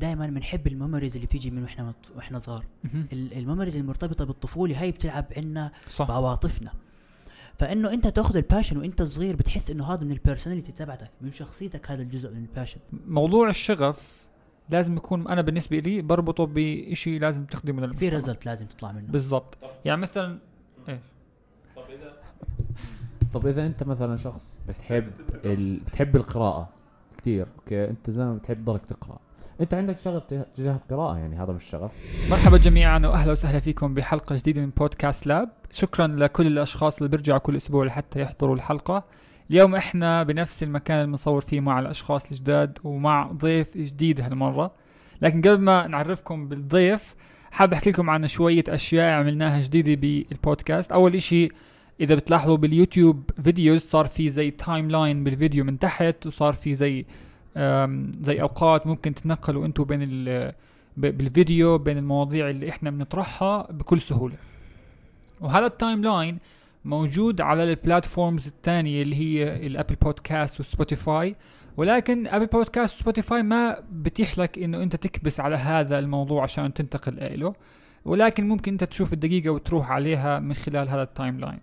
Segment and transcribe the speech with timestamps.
[0.00, 2.64] دائما بنحب ال memories اللي بتيجي من وإحنا وإحنا صغار.
[3.12, 6.08] ال memories المرتبطة بالطفولة هاي بتلعب عنا صح.
[6.08, 6.72] بعواطفنا.
[7.58, 11.32] فإنه أنت تاخذ ال passion وأنت صغير بتحس إنه هذا من ال personality تبعتك من
[11.32, 14.26] شخصيتك هذا الجزء من الباشن موضوع الشغف
[14.70, 19.06] لازم يكون أنا بالنسبة لي بربطه بشيء لازم تخدمه في للمجتمع result لازم تطلع منه.
[19.08, 19.58] بالضبط.
[19.84, 20.38] يعني مثلا
[23.32, 25.10] طب إذا أنت مثلا شخص بتحب
[25.44, 25.80] ال...
[25.80, 26.68] بتحب القراءة
[27.18, 29.18] كثير أوكي؟ أنت زلمة بتحب ضلك تقرأ.
[29.60, 31.92] أنت عندك شغف تجاه- القراءة يعني هذا مش شغف.
[32.30, 35.48] مرحبا جميعا واهلا وسهلا فيكم بحلقة جديدة من بودكاست لاب.
[35.72, 39.04] شكرا لكل الأشخاص اللي بيرجعوا كل أسبوع لحتى يحضروا الحلقة.
[39.50, 44.70] اليوم إحنا بنفس المكان اللي بنصور فيه مع الأشخاص الجداد ومع ضيف جديد هالمرة.
[45.22, 47.14] لكن قبل ما نعرفكم بالضيف
[47.50, 50.92] حاب أحكي لكم عن شوية أشياء عملناها جديدة بالبودكاست.
[50.92, 51.48] أول إشي
[52.00, 57.06] إذا بتلاحظوا بال YouTube videos صار في زي timeline بالفيديو من تحت وصار في زي
[58.22, 60.50] زي أوقات ممكن تتنقلوا أنتم بين
[60.96, 64.36] بالفيديو بين المواضيع اللي إحنا بنطرحها بكل سهولة.
[65.40, 66.38] وهذا ال timeline
[66.84, 71.36] موجود على ال platforms الثانية اللي هي ال Apple Podcast و Spotify
[71.76, 76.74] ولكن Apple Podcast و Spotify ما بتيح لك إنه أنت تكبس على هذا الموضوع عشان
[76.74, 77.52] تنتقل له
[78.04, 81.60] ولكن ممكن أنت تشوف الدقيقة وتروح عليها من خلال هذا ال timeline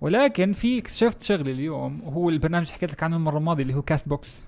[0.00, 3.82] ولكن في اكتشفت شغله اليوم وهو البرنامج اللي حكيت لك عنه المرة الماضية اللي هو
[3.82, 4.42] Castbox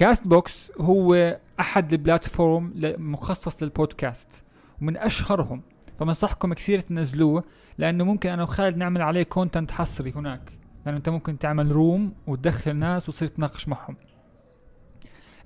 [0.00, 4.44] Castbox هو أحد ال platform مخصص للبودكاست
[4.82, 5.62] ومن أشهرهم.
[5.98, 7.44] فبنصحكم كثير تنزلوه
[7.78, 10.52] لأنه ممكن أنا وخالد نعمل عليه content حصري هناك.
[10.86, 13.96] لأنه أنت ممكن تعمل room وتدخل ناس وتصير تناقش معهم.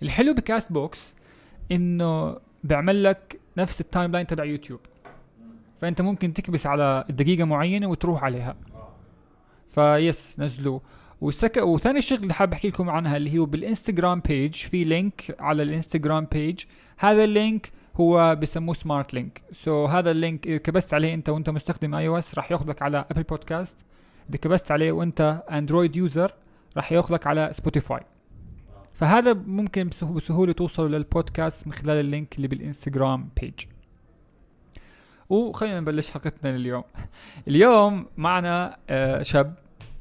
[0.03, 1.15] الحلو ب Castbox
[1.73, 4.81] إنه بيعمل لك نفس ال timeline تبع يوتيوب.
[5.81, 8.57] فأنت ممكن تكبس على دقيقة معينة وتروح عليها.
[9.69, 10.81] فبس نزلوه.
[11.25, 11.57] وسك...
[11.57, 15.63] وثاني شغله اللي حاب أحكي لكم عنها اللي هو بال Instagram page في link على
[15.63, 16.61] ال Instagram page
[16.99, 21.29] هذا ال link هو بسموه smart link so هذا ال link إذا كبست عليه أنت
[21.29, 23.77] وأنت مستخدم iOS راح يأخذك على Apple Podcast
[24.31, 26.33] إذا كبست عليه وأنت Android user
[26.77, 28.01] راح يأخذك على Spotify
[28.93, 33.55] فهذا ممكن بسه- بسهولة توصلوا للبودكاست من خلال ال link اللي بال Instagram page
[35.29, 36.85] وخلينا نبلش حلقتنا اليوم
[37.49, 39.55] اليوم معنا آه، شاب.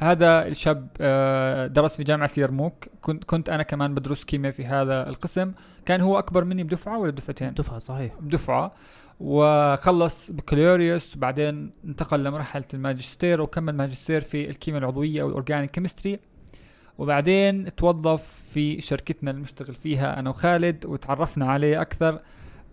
[0.03, 5.09] هذا الشاب آه، درس في جامعة اليرموك كنت كنت أنا كمان بدرس كيمياء في هذا
[5.09, 5.51] القسم.
[5.85, 8.13] كان هو أكبر مني بدفعة ولا دفعتين؟ دفعة صحيح.
[8.19, 8.73] بدفعة.
[9.19, 16.19] وخلص بكالوريوس بعدين انتقل لمرحلة الماجستير وكمل ماجستير في الكيمياء العضوية أو ال organic chemistry.
[16.97, 22.19] وبعدين توظف في شركتنا اللي نشتغل فيها أنا وخالد وتعرفنا عليه أكثر.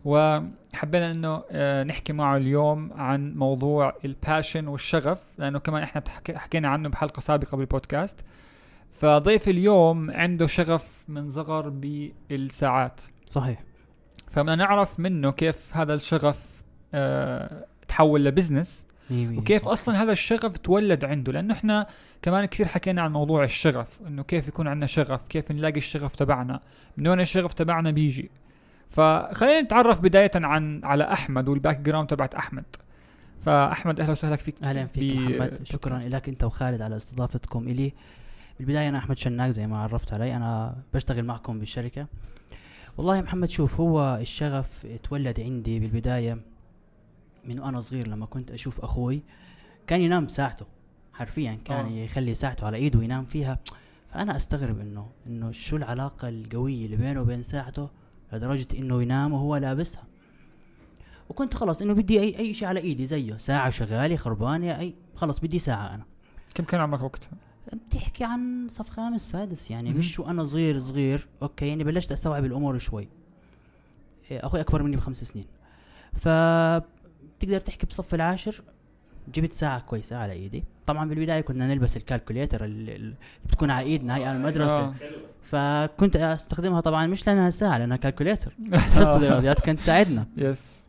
[0.05, 6.03] وحبينا إنه آه، نحكي معه اليوم عن موضوع ال passion والشغف لأنه كمان إحنا
[6.35, 8.21] حكينا عنه بحلقة سابقة بالبودكاست.
[8.93, 11.69] فضيف اليوم عنده شغف من صغر
[12.29, 13.01] بالساعات.
[13.27, 13.63] صحيح.
[14.31, 16.47] فبدنا نعرف منه كيف هذا الشغف
[16.95, 18.87] آه تحول ل business.
[19.13, 21.33] وكيف أصلا هذا الشغف تولد عنده.
[21.33, 21.87] لأنه إحنا
[22.23, 26.61] كمان كثير حكينا عن موضوع الشغف إنه كيف يكون عندنا شغف كيف نلاقي الشغف تبعنا
[26.97, 28.31] من وين الشغف تبعنا بيجي.
[28.91, 32.65] فخلينا نتعرف بداية عن على أحمد وال background تبعت أحمد.
[33.45, 34.63] فأحمد أهلا وسهلا فيك.
[34.63, 35.61] أهلا فيك محمد.
[35.65, 35.99] شكرا.
[35.99, 37.93] لك أنت وخالد على استضافتكم إلي.
[38.59, 40.37] بالبداية أنا أحمد شناق زي ما عرفت علي.
[40.37, 42.07] أنا بشتغل معكم بالشركة.
[42.97, 46.39] والله يا محمد شوف هو الشغف اتولد عندي بالبداية
[47.45, 49.23] من وأنا صغير لما كنت أشوف أخوي
[49.87, 50.67] كان ينام ساعته.
[51.15, 51.91] حرفيا كان آه.
[51.91, 53.59] يخلي ساعته على إيده وينام فيها.
[54.13, 57.89] فأنا أستغرب إنه إنه شو العلاقة القوية اللي بينه وبين ساعته؟
[58.33, 60.03] لدرجة إنه ينام وهو لابسها.
[61.29, 63.37] وكنت خلاص إنه بدي اي أي شيء على إيدي زيه.
[63.39, 66.05] ساعة شغالة خربانة اي خلاص بدي ساعة أنا.
[66.55, 67.31] كم كان عمرك وقتها؟
[67.73, 69.93] بتحكي عن صف خامس سادس يعني.
[69.93, 71.27] مش وأنا صغير صغير.
[71.43, 73.09] okay يعني بلشت أستوعب الأمور شوي.
[74.31, 75.45] إيه، أخوي أكبر مني بخمس سنين.
[76.13, 78.63] فتقدر تحكي بصف العاشر؟
[79.35, 80.65] جبت ساعة كويسة على إيدي.
[80.87, 83.15] طبعا بالبداية كنا نلبس ال calculator اللي اللي
[83.47, 84.85] بتكون على إيدنا هاي على المدرسة.
[84.85, 84.95] آه.
[85.51, 88.55] فكنت أستخدمها طبعا مش لأنها ساعة لأنها calculator
[88.97, 90.27] حصة الرياضيات كانت تساعدنا.
[90.37, 90.87] yes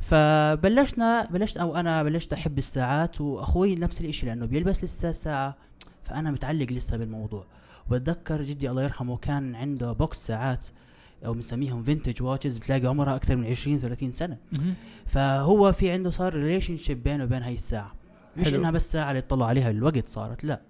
[0.00, 5.56] فبلشنا بلشت أو أنا بلشت أحب الساعات وأخوي نفس الإشي لأنه بيلبس لسه ساعة
[6.02, 7.44] فأنا متعلق لسه بالموضوع.
[7.90, 10.66] وبتذكر جدي الله يرحمه كان عنده box ساعات
[11.26, 14.36] أو بنسميهم vintage watches بتلاقي عمرها أكثر من 20 30 سنة.
[15.06, 17.94] فهو في عنده صار relationship بينه وبين هاي الساعة.
[18.36, 18.58] مش حلو.
[18.60, 20.60] إنها بس ساعة اللي يطلع عليها الوقت صارت لا.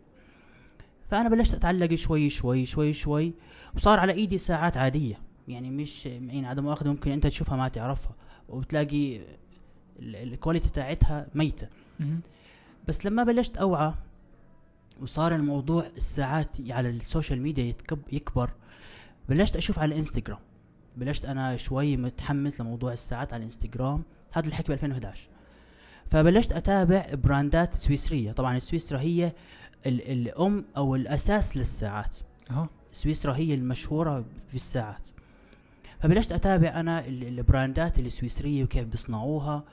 [1.15, 3.35] فأنا بلشت أتعلق شوي شوي شوي شوي
[3.77, 5.19] وصار على إيدي ساعات عادية.
[5.49, 8.13] يعني مش يعني عدم مؤاخذه ممكن أنت تشوفها ما تعرفها
[8.49, 9.17] وتلاقي
[9.99, 11.69] ال- ال quality تاعتها ميتة.
[12.89, 13.95] بس لما بلشت أوعى
[15.03, 18.51] وصار الموضوع الساعات على ال social media يك- يكبر
[19.29, 20.39] بلشت أشوف على الإنستغرام.
[20.97, 24.03] بلشت أنا شوي متحمس لموضوع الساعات على الإنستغرام.
[24.33, 25.29] هذا الحكي ب 2011
[26.11, 28.33] فبلشت أتابع براندات سويسرية.
[28.33, 29.33] طبعا سويسرا هي
[29.87, 32.17] ال- الأم أو الأساس للساعات.
[32.51, 35.09] آه سويسرا هي المشهورة بالساعات.
[36.01, 39.65] فبلشت أتابع أنا ال- البراندات السويسرية وكيف بيصنعوها.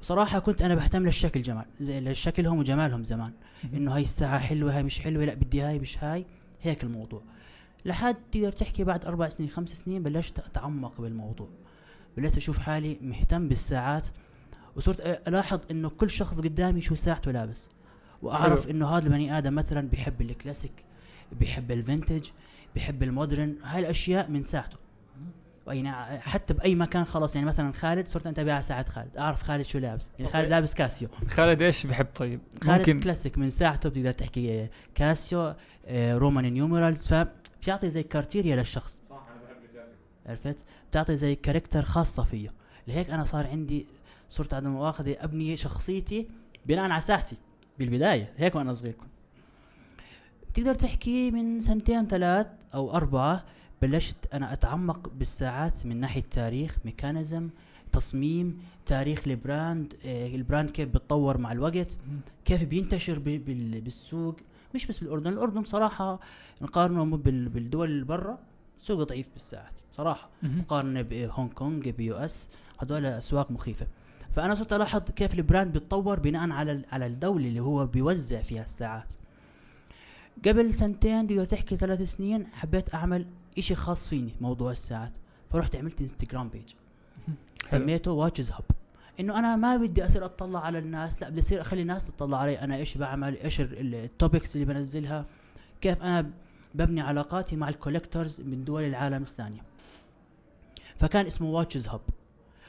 [0.00, 3.32] وصراحة كنت أنا بهتم للشكل جمال زي لشكلهم وجمالهم زمان.
[3.74, 6.26] إنه هاي الساعة حلوة هاي مش حلوة لا بدي هاي مش هاي.
[6.62, 7.22] هيك الموضوع.
[7.84, 11.48] لحد تقدر تحكي بعد أربع سنين خمس سنين بلشت أتعمق بالموضوع.
[12.16, 14.08] بلشت أشوف حالي مهتم بالساعات.
[14.76, 17.68] وصرت ألاحظ إنه كل شخص قدامي شو ساعته لابس.
[18.24, 18.70] وأعرف حلو.
[18.70, 20.72] إنه هذا البني آدم مثلا بيحب الكلاسيك
[21.32, 22.28] بيحب ال vintage
[22.74, 24.76] بيحب ال modern هاي الأشياء من ساعته.
[25.66, 29.16] يعني حتى بأي مكان خلاص يعني مثلا خالد صرت انتبه على ساعة خالد.
[29.16, 30.10] أعرف خالد شو لابس.
[30.18, 30.50] يعني خالد.
[30.50, 31.08] لابس كاسيو.
[31.28, 35.54] خالد إيش بحب؟ طيب؟ خالد ممكن كلاسيك من ساعته بتقدر تحكي آه، كاسيو
[35.86, 39.02] آه، Roman numerals فبيعطي زي character للشخص.
[39.10, 39.96] صح أنا بحب الكلاسيك.
[40.26, 42.52] عرفت؟ بتعطي زي character خاصة فيه
[42.88, 43.86] لهيك أنا صار عندي
[44.28, 46.28] صرت على مؤاخذه أبني شخصيتي
[46.66, 47.36] بناء على ساعتي.
[47.78, 49.08] بالبداية هيك وأنا صغير كنت.
[50.54, 53.44] تقدر تحكي من سنتين ثلاث أو أربعة
[53.82, 57.50] بلشت أنا أتعمق بالساعات من ناحية تاريخ mechanism
[57.92, 61.98] تصميم تاريخ ال brand آه ال brand كيف بتطور مع الوقت
[62.44, 64.36] كيف بينتشر بالسوق.
[64.74, 66.20] مش بس بالأردن الأردن صراحة
[66.62, 68.38] نقارنه بال- بالدول اللي برا
[68.78, 70.28] سوق ضعيف بالساعات صراحة.
[70.42, 70.58] مهم.
[70.58, 72.50] مقارنه بهونغ كونغ ب US
[72.82, 73.86] هذول أسواق مخيفة.
[74.34, 78.62] فأنا صرت ألاحظ كيف ال brand بيتطور بناء على على الدولة اللي هو بيوزع فيها
[78.62, 79.12] الساعات.
[80.44, 83.26] قبل سنتين تقدر تحكي ثلاث سنين حبيت أعمل
[83.58, 85.12] إشي خاص فيني موضوع الساعات.
[85.50, 86.72] فرحت عملت انستغرام page
[87.66, 88.64] سميته Watches Hub
[89.20, 92.60] إنه أنا ما بدي أصير أطلع على الناس لا بدي أصير أخلي الناس تطلع علي
[92.60, 95.24] أنا إيش بعمل إيش ال topics اللي بنزلها
[95.80, 96.30] كيف أنا
[96.74, 99.60] ببني علاقاتي مع ال collectors من دول العالم الثانية.
[100.98, 102.00] فكان اسمه Watches Hub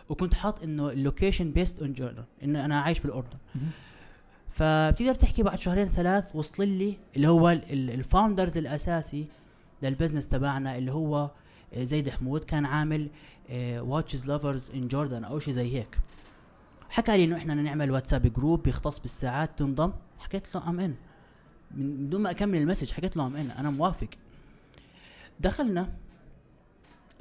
[0.10, 3.38] وكنت حاط إنه ال location based on Jordan إنه أنا عايش بالأردن.
[4.50, 9.28] فبتقدر تحكي بعد شهرين ثلاث وصل لي اللي هو ال founders الأساسي
[9.82, 11.32] لل business تبعنا اللي هو
[11.74, 13.10] آه، زيد حمود كان عامل
[13.78, 15.98] Watches Lovers in Jordan أو شيء زي هيك.
[16.90, 19.92] حكى لي إنه إحنا نعمل واتساب group بيختص بالساعات تنضم.
[20.20, 20.96] حكيت له I'm in
[21.72, 24.08] من دون ما أكمل ال message حكيت له I'm in أنا موافق.
[25.40, 25.90] دخلنا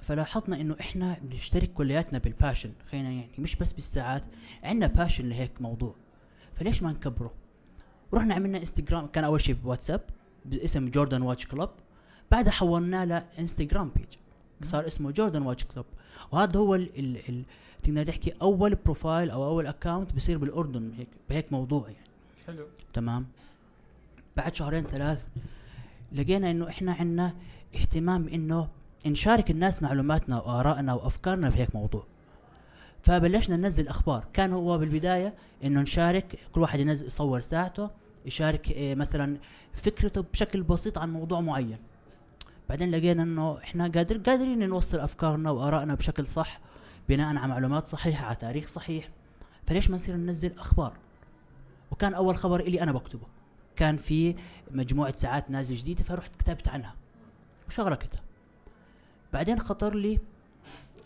[0.04, 4.22] فلاحظنا إنه إحنا بنشترك كلياتنا بال passion خلينا يعني مش بس بالساعات
[4.62, 5.94] عندنا passion لهيك موضوع.
[6.54, 7.32] فليش ما نكبره؟
[8.14, 10.00] رحنا عملنا انستغرام كان أول شيء بواتساب
[10.44, 11.70] باسم Jordan Watch Club
[12.30, 14.06] بعدها حولناه لانستغرام page
[14.64, 15.87] صار اسمه Jordan Watch Club
[16.32, 17.44] وهذا هو ال ال ال
[17.82, 22.06] تقدر تحكي أول profile أو أول account بصير بالأردن هيك بهيك موضوع يعني.
[22.46, 22.66] حلو.
[22.92, 23.26] تمام.
[24.36, 25.26] بعد شهرين ثلاث
[26.12, 27.34] لقينا إنه إحنا عندنا
[27.74, 28.68] اهتمام إنه
[29.10, 32.06] نشارك الناس معلوماتنا وآرائنا وأفكارنا في هيك موضوع.
[33.02, 34.24] فبلشنا ننزل أخبار.
[34.32, 35.34] كان هو بالبداية
[35.64, 37.90] إنه نشارك كل واحد ينزل يصور ساعته
[38.26, 39.36] يشارك إيه مثلا
[39.72, 41.78] فكرته بشكل بسيط عن موضوع معين.
[42.68, 46.60] بعدين لقينا إنه إحنا قادر قادرين نوصل أفكارنا وآرائنا بشكل صح
[47.08, 49.08] بناء على معلومات صحيحة على تاريخ صحيح.
[49.66, 50.92] فليش ما نصير ننزل أخبار؟
[51.90, 53.26] وكان أول خبر إلي أنا بكتبه.
[53.76, 54.34] كان في
[54.70, 56.94] مجموعة ساعات نازلة جديدة فرحت كتبت عنها.
[57.68, 58.20] وشغلكتها
[59.34, 60.19] بعدين خطر لي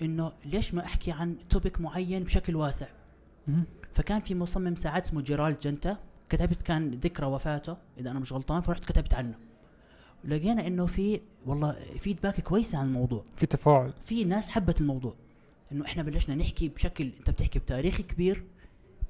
[0.03, 2.87] إنه ليش ما أحكي عن topic معين بشكل واسع.
[3.93, 5.97] فكان في مصمم ساعات اسمه جيرالد جنتا
[6.29, 9.35] كتبت كان ذكرى وفاته إذا أنا مش غلطان فرحت كتبت عنه.
[10.25, 13.25] لقينا إنه في والله feedback كويسه عن الموضوع.
[13.37, 13.93] في تفاعل.
[14.05, 15.15] في ناس حبت الموضوع.
[15.73, 18.45] إنه إحنا بلشنا نحكي بشكل أنت بتحكي بتاريخ كبير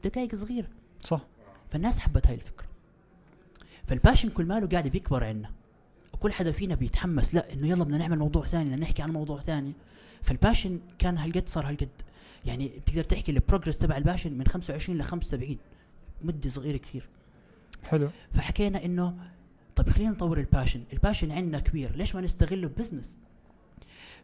[0.05, 0.69] دقائق صغيرة.
[1.01, 1.21] صح.
[1.71, 2.67] فالناس حبت هاي الفكرة.
[3.85, 5.51] فال passion كل ماله قاعد بيكبر عندنا
[6.19, 9.41] وكل حدا فينا بيتحمس لا إنه يلا بدنا نعمل موضوع ثاني بدنا نحكي عن موضوع
[9.41, 9.73] ثاني.
[10.23, 11.89] فال passion كان هالقد صار هالقد.
[12.45, 15.57] يعني بتقدر تحكي ال progress تبع ال passion من 25 ل 75
[16.23, 17.09] مدة صغيرة كثير.
[17.85, 18.09] حلو.
[18.33, 19.15] فحكينا إنه
[19.77, 20.83] طيب خلينا نطور ال passion.
[20.93, 21.97] ال passion عندنا كبير.
[21.97, 23.19] ليش ما نستغله business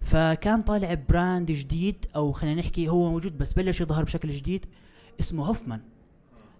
[0.00, 4.66] فكان طالع brand جديد أو خلينا نحكي هو موجود بس بلش يظهر بشكل جديد
[5.20, 5.80] اسمه هوفمان.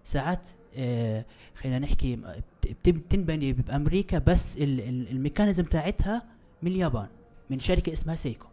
[0.03, 1.25] ساعات آه
[1.55, 2.19] خلينا نحكي
[2.85, 6.23] بتنبني بأمريكا بس ال- ال- ال mechanism تاعتها
[6.61, 7.07] من اليابان
[7.49, 8.47] من شركة اسمها سيكو.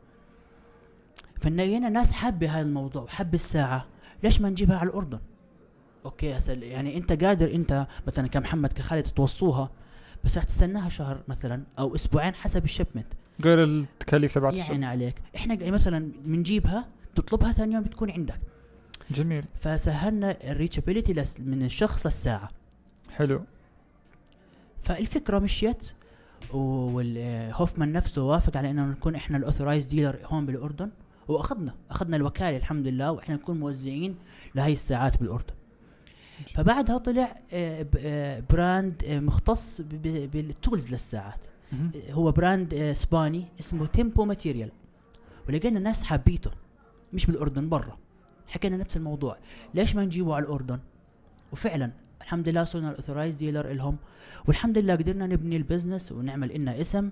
[1.40, 3.86] فلقينا ناس حابة هذا الموضوع وحب الساعة.
[4.22, 5.18] ليش ما نجيبها على الأردن؟
[6.04, 9.70] أوكي هسه يعني أنت قادر أنت مثلا كمحمد كخالد توصوها
[10.24, 13.06] بس رح تستناها شهر مثلا أو أسبوعين حسب ال shipment.
[13.44, 15.14] غير التكاليف تبعت يعني عليك.
[15.36, 18.40] إحنا مثلا بنجيبها تطلبها ثاني يوم بتكون عندك.
[19.10, 19.44] جميل.
[19.54, 22.50] فسهلنا ال reachability من الشخص للساعه
[23.10, 23.44] حلو.
[24.82, 25.92] فالفكرة مشيت
[26.52, 30.90] وهوفمان نفسه وافق على إنه نكون إحنا ال authorized dealer هون بالأردن.
[31.28, 34.16] وأخذنا أخذنا الوكالة الحمد لله وإحنا نكون موزعين
[34.54, 35.54] لهي الساعات بالأردن.
[36.54, 41.46] فبعدها طلع آه، آه، brand آه، مختص بال tools للساعات.
[41.72, 44.70] آه، هو brand آه، إسباني اسمه تيمبو ماتيريال
[45.48, 46.50] ولقينا الناس حابيته
[47.12, 47.98] مش بالأردن برا.
[48.48, 49.36] حكينا نفس الموضوع.
[49.74, 50.78] ليش ما نجيبه على الأردن؟
[51.52, 51.90] وفعلا
[52.22, 53.96] الحمد لله صرنا ال authorized dealer إلهم
[54.46, 57.10] والحمد لله قدرنا نبني ال business ونعمل لنا اسم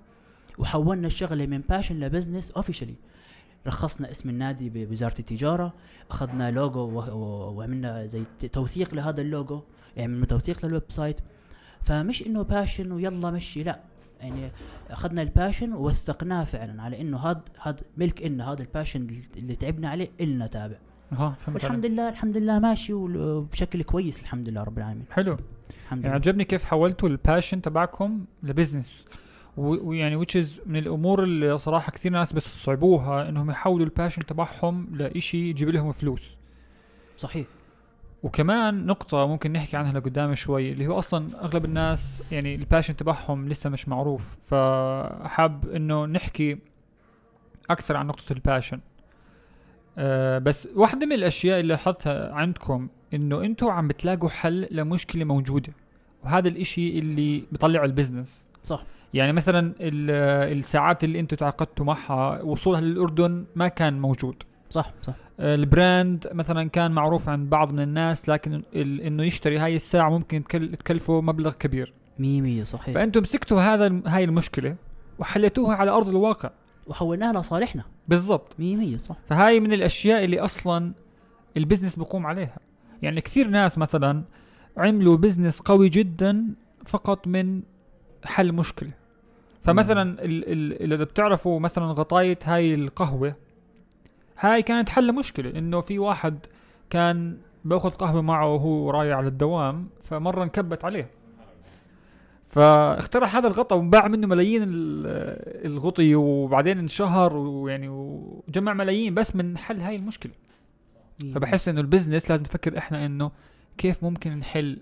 [0.57, 2.95] وحولنا الشغلة من passion ل business officially
[3.67, 5.73] رخصنا اسم النادي بوزارة التجارة
[6.11, 7.03] أخذنا لوجو
[7.57, 9.61] وعملنا زي توثيق لهذا اللوجو
[9.97, 11.19] يعني عملنا توثيق لل website
[11.83, 13.79] فمش إنه passion ويلا مشي لا.
[14.21, 14.51] يعني
[14.89, 19.55] أخذنا ال passion ووثقناه فعلا على إنه هذا هذا ملك إلنا هذا ال passion اللي
[19.55, 20.77] تعبنا عليه إلنا تابع.
[21.11, 21.85] أها فهمت والحمد.
[21.85, 25.05] لله الحمد لله ماشي ول- بشكل كويس الحمد لله رب العالمين.
[25.11, 25.37] حلو.
[25.85, 29.05] الحمد يعني عجبني كيف حولتوا ال passion تبعكم ل business
[29.57, 34.87] ويعني is من الأمور اللي صراحة كثير ناس بس صعبوها إنهم يحولوا ال passion تبعهم
[34.95, 36.37] لإشي يجيب لهم فلوس.
[37.17, 37.47] صحيح.
[38.23, 42.95] وكمان نقطة ممكن نحكي عنها لقدام شوي اللي هو أصلا أغلب الناس يعني ال passion
[42.95, 46.57] تبعهم لسه مش معروف فحاب إنه نحكي
[47.69, 48.79] أكثر عن نقطة ال passion
[49.97, 55.73] أه بس واحدة من الأشياء اللي لاحظتها عندكم إنه أنتوا عم بتلاقوا حل لمشكلة موجودة
[56.23, 58.83] وهذا الإشي اللي بيطلع ال business صح.
[59.13, 64.43] يعني مثلا ال- الساعات اللي أنتوا تعاقدتوا معها وصولها للأردن ما كان موجود.
[64.69, 65.13] صح صح.
[65.39, 70.43] ال brand مثلا كان معروف عند بعض من الناس لكن إنه يشتري هاي الساعة ممكن
[70.79, 71.93] تكلفه مبلغ كبير.
[72.19, 72.93] مية مية صحيح.
[72.95, 74.75] فانتم مسكتوا هذا هاي المشكلة
[75.19, 76.49] وحليتوها على أرض الواقع.
[76.87, 77.83] وحولناها لصالحنا.
[78.07, 78.59] بالضبط.
[78.59, 79.15] مية مية صح.
[79.29, 80.93] فهاي من الأشياء اللي أصلا
[81.57, 82.57] ال business بقوم عليها.
[83.01, 84.23] يعني كثير ناس مثلا
[84.77, 86.45] عملوا business قوي جدا
[86.85, 87.61] فقط من
[88.25, 88.91] حل مشكلة.
[89.63, 90.17] فمثلا
[90.83, 93.35] إذا بتعرفوا مثلا غطاية هاي القهوة
[94.39, 95.49] هاي كانت حل مشكلة.
[95.59, 96.45] إنه في واحد
[96.89, 101.09] كان بأخذ قهوة معه وهو رايح على الدوام فمرة انكبت عليه.
[102.51, 109.57] فاخترع هذا الغطاء وباع منه ملايين ال- الغطي وبعدين انشهر ويعني وجمع ملايين بس من
[109.57, 110.31] حل هاي المشكلة.
[111.23, 113.31] مية فبحس إنه ال business لازم نفكر إحنا إنه
[113.77, 114.79] كيف ممكن نحل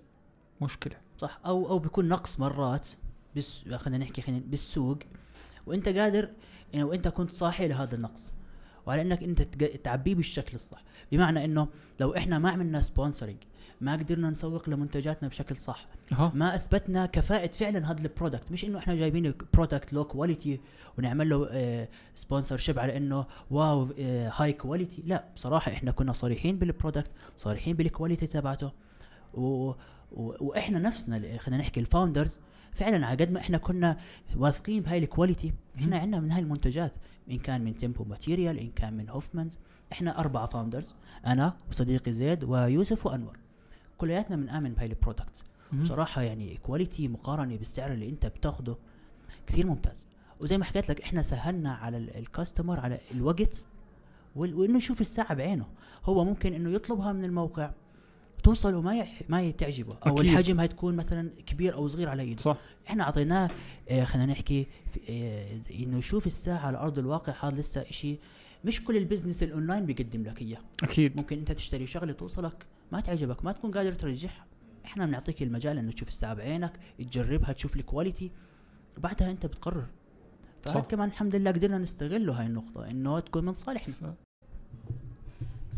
[0.62, 0.96] مشكلة.
[1.18, 1.40] صح.
[1.46, 2.88] أو أو بيكون نقص مرات
[3.36, 4.98] بس خلينا نحكي خلينا بالسوق.
[5.66, 6.30] وأنت قادر
[6.74, 8.34] يعني وأنت كنت صاحي لهذا النقص.
[8.86, 9.42] وعلى إنك أنت
[9.84, 10.84] تعبيه بالشكل الصح.
[11.12, 11.68] بمعنى إنه
[12.00, 13.38] لو إحنا ما عملنا sponsoring
[13.82, 15.88] ما قدرنا نسوق لمنتجاتنا بشكل صح.
[16.12, 20.60] ها ما أثبتنا كفاءة فعلا هذا ال product مش إنه إحنا جايبين product low quality
[20.98, 23.84] ونعمل له sponsorship على إنه wow
[24.36, 28.72] high quality لا بصراحة إحنا كنا صريحين بال product صريحين بال quality تبعته.
[29.34, 29.74] و
[30.12, 32.40] و وإحنا نفسنا خلينا نحكي ال founders
[32.72, 33.98] فعلا على قد ما إحنا كنا
[34.38, 35.98] واثقين بهاي ال quality إحنا.
[35.98, 36.96] عندنا من هاي المنتجات.
[37.32, 39.58] إن كان من تيمبو ماتيريال إن كان من هوفمانز
[39.92, 40.96] إحنا أربعة founders
[41.26, 43.38] أنا وصديقي زيد ويوسف وأنور.
[44.00, 45.84] كلياتنا بنآمن بهاي ال products مهم.
[45.84, 48.76] بصراحة يعني quality مقارنة بالسعر اللي انت بتاخده
[49.48, 50.08] كثير ممتاز.
[50.42, 53.66] وزي ما حكيت لك إحنا سهلنا على ال- ال customer على الوقت
[54.36, 55.66] وإنه يشوف الساعة بعينه.
[56.06, 57.72] هو ممكن إنه يطلبها من الموقع
[58.44, 60.32] توصل وما يح ما تعجبه أو أكيد.
[60.32, 62.58] الحجم هتكون مثلا كبير أو صغير على ايده صح.
[62.88, 63.50] إحنا أعطيناه
[63.90, 64.68] آه خلينا نحكي
[65.70, 68.18] زي إنه يشوف الساعة على أرض الواقع هذا لسه إشي
[68.66, 70.60] مش كل ال business ال online بيقدم لك إياه.
[70.84, 71.18] أكيد.
[71.18, 74.46] ممكن أنت تشتري شغلة توصلك ما تعجبك ما تكون قادر ترجعها.
[74.86, 78.32] إحنا بنعطيك المجال إنه تشوف الساعة بعينك تجربها تشوف ال quality
[78.98, 79.88] وبعدها أنت بتقرر.
[80.66, 80.74] صح.
[80.74, 84.16] فهذا كمان الحمد لله قدرنا نستغله هاي النقطة إنه تكون من صالحنا.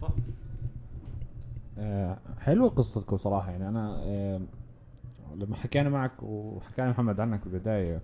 [0.01, 0.09] صح.
[1.77, 3.51] آه، حلوة قصتكم صراحة.
[3.51, 4.41] يعني أنا آه،
[5.35, 8.01] لما حكينا معك وحكينا محمد عنك بالبداية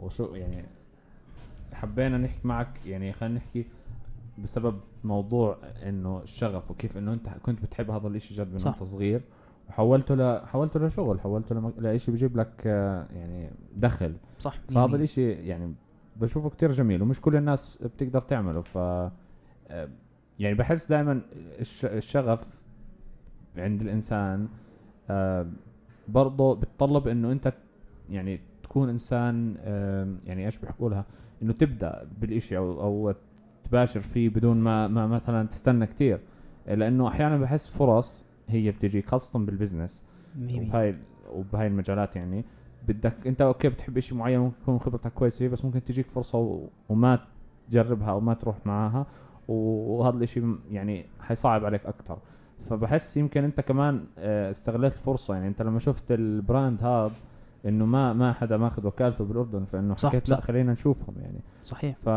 [0.00, 0.66] وشو يعني
[1.72, 3.66] حبينا نحكي معك يعني خلينا نحكي
[4.38, 8.66] بسبب موضوع إنه الشغف وكيف إنه أنت كنت بتحب هذا الإشي جد من.
[8.66, 9.22] وأنت صغير
[9.68, 11.72] وحولته ل حولته لشغل حولته لم...
[11.78, 15.74] لشيء بيجيب لك آه، يعني دخل صح فهذا الإشي يعني
[16.16, 19.10] بشوفه كتير جميل ومش كل الناس بتقدر تعمله ف آه،
[20.38, 21.22] يعني بحس دائما
[21.84, 22.62] الشغف
[23.56, 24.48] عند الإنسان
[25.10, 25.46] آه،
[26.08, 27.52] برضه بتطلب إنه أنت
[28.10, 29.54] يعني تكون إنسان
[30.24, 31.06] يعني إيش بيحكوا لها
[31.42, 33.14] إنه تبدأ بالإشي أو أو
[33.66, 36.20] تباشر فيه بدون ما ما مثلا تستنى كتير.
[36.66, 40.04] لأنه أحيانا بحس فرص هي بتجيك خاصة بال business.
[40.42, 40.96] وبهاي
[41.32, 42.44] وبهاي المجالات يعني.
[42.88, 46.68] بدك أنت أوكي بتحب شيء معين ممكن يكون خبرتك كويسة فيه بس ممكن تجيك فرصة.
[46.88, 47.18] وما
[47.70, 49.06] تجربها أو ما تروح معاها.
[49.48, 52.18] وهذا الإشي يعني حيصعب عليك أكثر
[52.58, 55.34] فبحس يمكن أنت كمان آه، استغلت الفرصة.
[55.34, 57.12] يعني أنت لما شفت البراند هذا
[57.66, 60.40] إنه ما ما حدا ماخذ وكالته بالأردن فإنه صح، حكيت لا.
[60.40, 61.40] خلينا نشوفهم يعني.
[61.64, 61.94] صحيح.
[61.96, 62.08] ف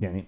[0.00, 0.24] يعني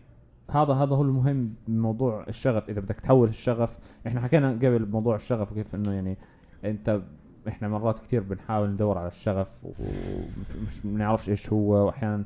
[0.50, 2.70] هذا هذا هو المهم بموضوع الشغف.
[2.70, 6.18] إذا بدك تحول الشغف إحنا حكينا قبل بموضوع الشغف وكيف إنه يعني
[6.64, 7.02] أنت
[7.48, 12.24] إحنا مرات كثير بنحاول ندور على الشغف ومش بنعرفش إيش هو وأحيانا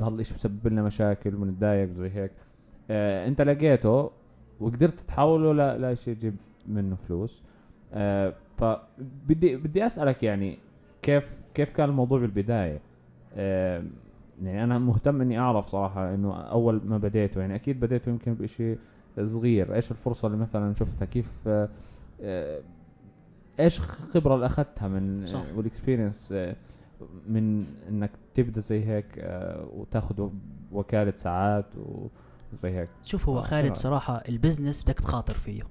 [0.00, 2.32] هذا الإشي بسبب لنا مشاكل وبنتضايق زي هيك.
[2.90, 4.10] آه أنت لقيته
[4.60, 6.36] وقدرت تحوله لشيء يجيب
[6.66, 7.42] منه فلوس.
[7.92, 10.58] آه فبدي بدي أسألك يعني
[11.02, 12.80] كيف كيف كان الموضوع بالبداية؟
[13.34, 13.84] آه
[14.42, 18.78] يعني أنا مهتم إني أعرف صراحة إنه أول ما بديته يعني أكيد بديته يمكن بشيء
[19.22, 19.74] صغير.
[19.74, 21.48] إيش الفرصة اللي مثلا شفتها؟ كيف
[22.20, 22.60] آه،
[23.60, 25.24] إيش الخبره اللي أخذتها من.
[25.56, 26.56] وال experience آه،
[27.28, 30.30] من إنك تبدأ زي هيك آه، وتاخذ
[30.72, 31.74] وكالة ساعات
[32.52, 33.76] وزي هيك؟ شوف هو خالد.
[33.76, 35.62] صراحة ال business بدك تخاطر فيه.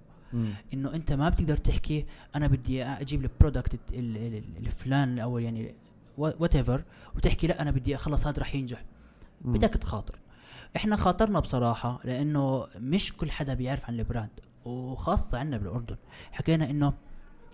[0.73, 2.05] إنه أنت ما بتقدر تحكي
[2.35, 3.79] أنا بدي أجيب ال product
[4.59, 5.75] الفلان أو يعني
[6.17, 6.83] whatever
[7.15, 8.83] وتحكي لا أنا بدي اخلص هذا رح ينجح.
[9.41, 10.19] بدك تخاطر.
[10.75, 14.29] إحنا خاطرنا بصراحة لأنه مش كل حدا بيعرف عن ال brand
[14.65, 15.95] وخاصة عندنا بالأردن.
[16.31, 16.93] حكينا إنه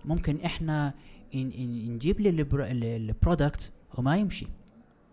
[0.04, 0.94] ممكن إحنا
[1.34, 4.46] إن إن نجيب لي البر- ال- ال product وما يمشي.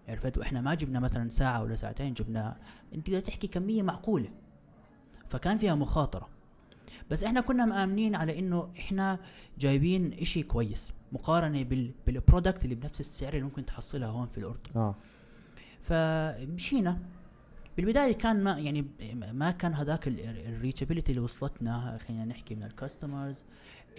[0.10, 2.58] عرفت؟ وإحنا ما جبنا مثلا ساعة ولا ساعتين جبنا
[2.94, 4.30] أنت تقدر تحكي كمية معقولة.
[5.30, 6.30] فكان فيها مخاطرة.
[7.12, 9.20] بس إحنا كنا مآمنين على إنه إحنا
[9.60, 10.92] جايبين إشي كويس.
[11.12, 14.70] مقارنة بال بال product اللي بنفس السعر اللي ممكن تحصلها هون في الأردن.
[14.76, 14.96] آه.
[15.82, 17.00] فمشينا.
[17.78, 22.72] بالبداية كان ما يعني ما كان هذاك ال reachability اللي وصلتنا خلينا نحكي من ال
[22.72, 23.44] customers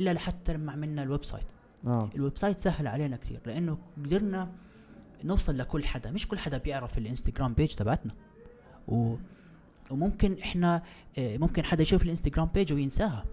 [0.00, 1.47] إلا لحتى لما عملنا ال website
[1.86, 2.10] آه.
[2.14, 4.52] ال website سهل علينا كثير لأنه قدرنا
[5.24, 6.10] نوصل لكل حدا.
[6.10, 8.12] مش كل حدا بيعرف ال Instagram page تبعتنا.
[8.88, 9.14] و
[9.90, 10.82] وممكن إحنا
[11.18, 13.24] آه، ممكن حدا يشوف ال Instagram page وينساها.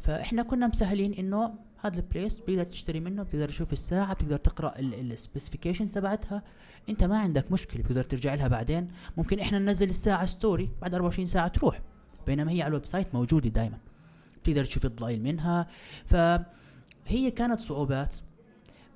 [0.00, 4.78] فإحنا كنا مسهلين إنه هذا ال place بتقدر تشتري منه بتقدر تشوف الساعة بتقدر تقرأ
[4.78, 6.42] ال specifications تبعتها.
[6.88, 8.88] انت ما عندك مشكلة بتقدر ترجع لها بعدين.
[9.16, 11.80] ممكن إحنا ننزل الساعة story بعد 24 ساعة تروح.
[12.26, 13.78] بينما هي على ال website موجودة دائما
[14.42, 15.66] بتقدر تشوف ال details منها.
[16.04, 18.16] فهي كانت صعوبات.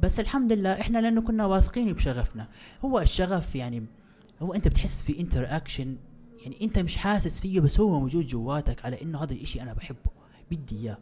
[0.01, 2.49] بس الحمد لله إحنا لأنه كنا واثقين بشغفنا.
[2.85, 3.87] هو الشغف يعني
[4.42, 5.97] هو انت بتحس في interaction
[6.42, 10.11] يعني انت مش حاسس فيه بس هو موجود جواتك على إنه هذا الإشي أنا بحبه.
[10.51, 10.99] بدي إياه.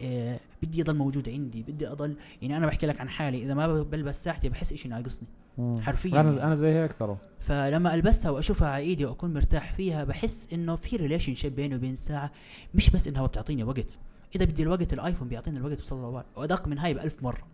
[0.00, 3.82] إيه بدي يضل موجود عندي بدي أضل يعني أنا بحكي لك عن حالي إذا ما
[3.82, 5.28] بلبس ساعتي بحس إشي ناقصني.
[5.58, 6.44] حرفياً أنا يعني.
[6.44, 7.16] أنا زي هيك ترى.
[7.40, 12.30] فلما البسها وأشوفها على إيدي وأكون مرتاح فيها بحس إنه في relationship بيني وبين الساعة
[12.74, 13.98] مش بس إنها بتعطيني وقت.
[14.36, 17.46] إذا بدي الوقت ال iPhone بيعطيني الوقت بصلي الله وأدق من هاي بألف مرة.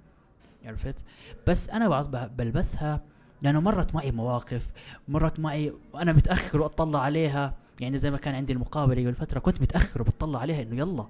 [0.64, 1.05] عرفت؟
[1.47, 2.03] بس أنا
[2.38, 3.01] بلبسها
[3.43, 4.71] لأنه مرت معي مواقف
[5.09, 7.55] مرت معي وأنا متأخر وأطلع عليها.
[7.81, 11.07] يعني زي ما كان عندي المقابلة قبل فتره كنت متأخر وبطلع عليها إنه يلا.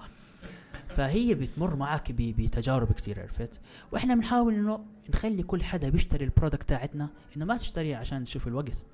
[0.95, 3.61] فهي بتمر معك بتجارب كثير عرفت؟
[3.93, 8.49] وإحنا بنحاول إنه نخلي كل حدا بيشتري ال product تاعتنا إنه ما تشتري عشان تشوف
[8.49, 8.85] الوقت.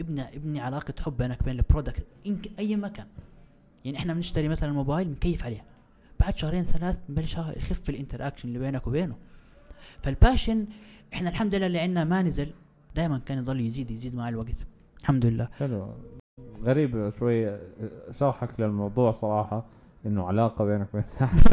[0.00, 3.06] ابني ابني علاقة حب بينك وبين ال product إنك أي مكان.
[3.84, 5.64] يعني إحنا بنشتري مثلا موبايل بنكيف عليه.
[6.20, 9.16] بعد شهرين ثلاث ببلش يخف ال interaction اللي بينك وبينه.
[10.02, 10.66] فال passion
[11.14, 12.50] إحنا الحمد لله اللي عندنا ما نزل
[12.94, 14.66] دائما كان يضل يزيد يزيد مع الوقت.
[15.00, 15.48] الحمد لله.
[15.58, 15.88] حلو.
[16.62, 17.58] غريب شوي
[18.10, 19.64] شرحك للموضوع صراحة.
[20.06, 21.30] إنه علاقة بينك وبين الساعة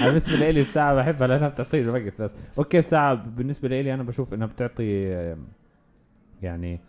[0.00, 2.36] أنا بالنسبة لي الساعة بحبها لأنها بتعطيني وقت بس.
[2.58, 5.26] أوكي الساعة بالنسبة لي أنا بشوف إنها بتعطي
[6.42, 6.80] يعني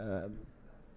[0.00, 0.30] آه،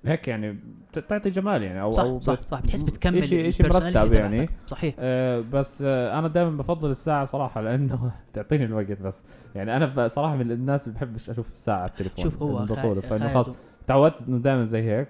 [0.05, 0.59] هيك يعني
[0.97, 2.61] بتعطي جمال يعني أو صح أو صح صح.
[2.61, 4.49] بتحس بتكمل ال personality مرتب يعني.
[4.67, 4.95] صحيح.
[4.99, 9.25] آه بس آه أنا دائما بفضل الساعة صراحة لأنه بتعطيني الوقت بس.
[9.55, 13.43] يعني أنا صراحة من الناس اللي بحبش أشوف الساعة على التليفون شوف هو خالد- فإنه
[13.87, 15.07] تعودت إنه دائما زي هيك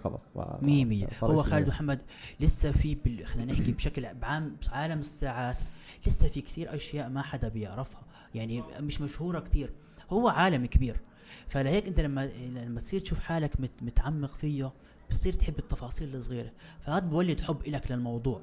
[0.62, 2.02] مية صار هو إشي خالد محمد
[2.40, 3.28] لسه في بال...
[3.28, 5.58] خلينا نحكي بشكل بعام عالم الساعات
[6.08, 8.02] لسه في كثير أشياء ما حدا بيعرفها.
[8.36, 9.72] يعني مش مشهورة كثير
[10.10, 11.00] هو عالم كبير.
[11.48, 13.72] فلهيك أنت لما لما تصير تشوف حالك مت...
[13.82, 14.72] متعمق فيه
[15.10, 16.52] بتصير تحب التفاصيل الصغيرة.
[16.82, 18.42] فهذا بولد حب إلك للموضوع.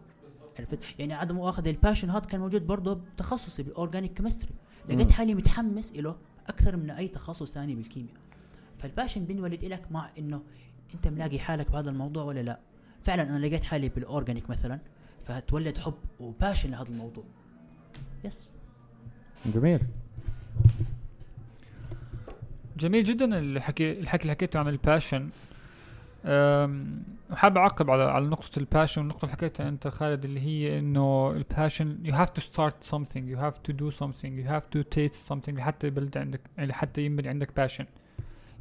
[0.59, 4.55] عرفت؟ يعني عدم مؤاخذة ال passion هذا كان موجود برضه بتخصصي بال organic chemistry
[4.88, 5.11] لقيت.
[5.11, 6.16] حالي متحمس له
[6.47, 8.14] أكثر من أي تخصص ثاني بالكيمياء.
[8.83, 10.42] فال passion بينولد إلك مع إنه
[10.95, 12.59] أنت ملاقي حالك بهذا الموضوع ولا لا؟
[13.05, 14.79] فعلا أنا لقيت حالي بال organic مثلا
[15.25, 17.25] فتولد حب و passion لهذا الموضوع.
[18.24, 18.50] yes
[19.47, 19.81] جميل.
[22.77, 25.31] جميل جدا الحكي الحكي اللي حكيته عن ال passion.
[26.25, 30.79] أم، وحابب أعقب على على نقطة ال passion والنقطة اللي حكيتها أنت خالد اللي هي
[30.79, 34.64] إنه ال passion you have to start something you have to do something you have
[34.77, 37.87] to taste something لحتى يبلد عندك يعني لحتى ينبني عندك passion.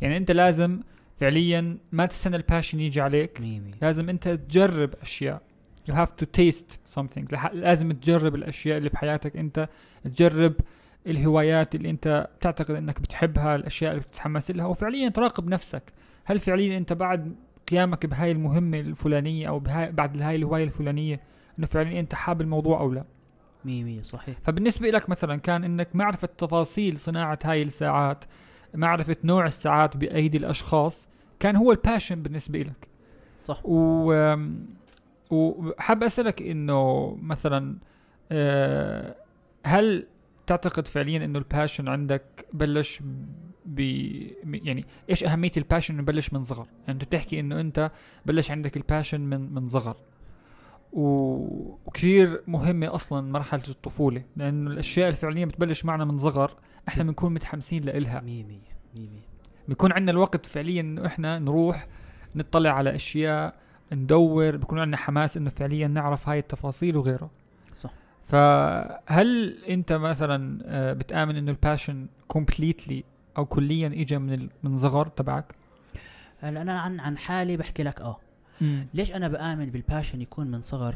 [0.01, 0.79] يعني انت لازم
[1.19, 3.41] فعليا ما تستنى الباشن يجي عليك.
[3.41, 5.41] ميمي لازم انت تجرب أشياء.
[5.89, 7.53] You have to taste something.
[7.53, 9.69] لازم تجرب الأشياء اللي بحياتك انت.
[10.03, 10.53] تجرب
[11.07, 15.83] الهوايات اللي انت تعتقد انك بتحبها الأشياء اللي بتتحمس لها وفعليا تراقب نفسك.
[16.25, 17.35] هل فعليا انت بعد
[17.71, 21.19] قيامك بهاي المهمة الفلانية أو بهاي بعد هاي الهواية الفلانية
[21.59, 23.03] إنه فعليا انت حابب الموضوع أو لا؟
[23.65, 24.37] مية مية صحيح.
[24.43, 28.25] فبالنسبة لك مثلا كان إنك معرفة تفاصيل صناعة هاي الساعات.
[28.73, 31.07] معرفة نوع الساعات بأيدي الأشخاص
[31.39, 32.87] كان هو ال passion بالنسبة لك
[33.45, 33.61] صح.
[33.65, 34.35] و
[35.31, 37.77] وحاب أسألك إنه مثلا
[38.31, 39.15] آه،
[39.65, 40.07] هل
[40.47, 43.01] تعتقد فعليا إنه ال passion عندك بلش
[43.65, 43.79] ب
[44.43, 47.91] يعني إيش أهمية ال passion إنه بلش من صغر؟ يعني أنت بتحكي إنه أنت
[48.25, 49.97] بلش عندك ال passion من من صغر.
[50.93, 56.51] وكثير مهمة أصلا مرحلة الطفولة لأنه الأشياء الفعلية بتبلش معنا من صغر
[56.87, 58.19] إحنا بنكون متحمسين لإلها.
[58.19, 58.59] مية مية
[58.95, 59.31] مية مية.
[59.67, 61.87] بيكون عندنا الوقت فعليا إنه إحنا نروح
[62.35, 63.55] نطلع على أشياء
[63.93, 67.29] ندور بيكون عندنا حماس إنه فعليا نعرف هاي التفاصيل وغيره.
[67.75, 67.93] صح.
[68.25, 73.03] فهل أنت مثلا آه، بتآمن إنه ال passion completely
[73.37, 75.55] أو كليا إجا من من صغر تبعك؟
[76.39, 78.01] هلا أنا عن عن حالي بحكي لك
[78.93, 80.95] ليش أنا بآمن بال passion يكون من صغر؟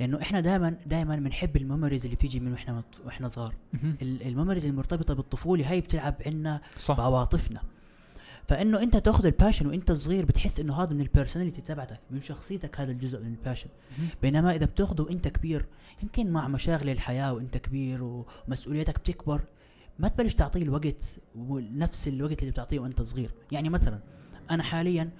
[0.00, 3.54] لأنه إحنا دائما دائما بنحب ال memories اللي بتيجي من وإحنا وإحنا صغار.
[4.02, 6.96] ال memories المرتبطة بالطفولة هي بتلعب عنا صح.
[6.96, 7.62] بعواطفنا.
[8.48, 12.22] فإنه أنت تأخذ ال passion وأنت صغير بتحس إنه هذا من ال personality تبعتك من
[12.22, 13.68] شخصيتك هذا الجزء من ال passion.
[14.22, 15.64] بينما إذا بتأخذه وأنت كبير
[16.02, 19.40] يمكن مع مشاغل الحياة وأنت كبير ومسؤوليتك بتكبر
[19.98, 21.04] ما تبلش تعطيه الوقت
[21.36, 23.30] ونفس الوقت اللي بتعطيه وأنت صغير.
[23.52, 23.98] يعني مثلا
[24.50, 25.10] أنا حاليا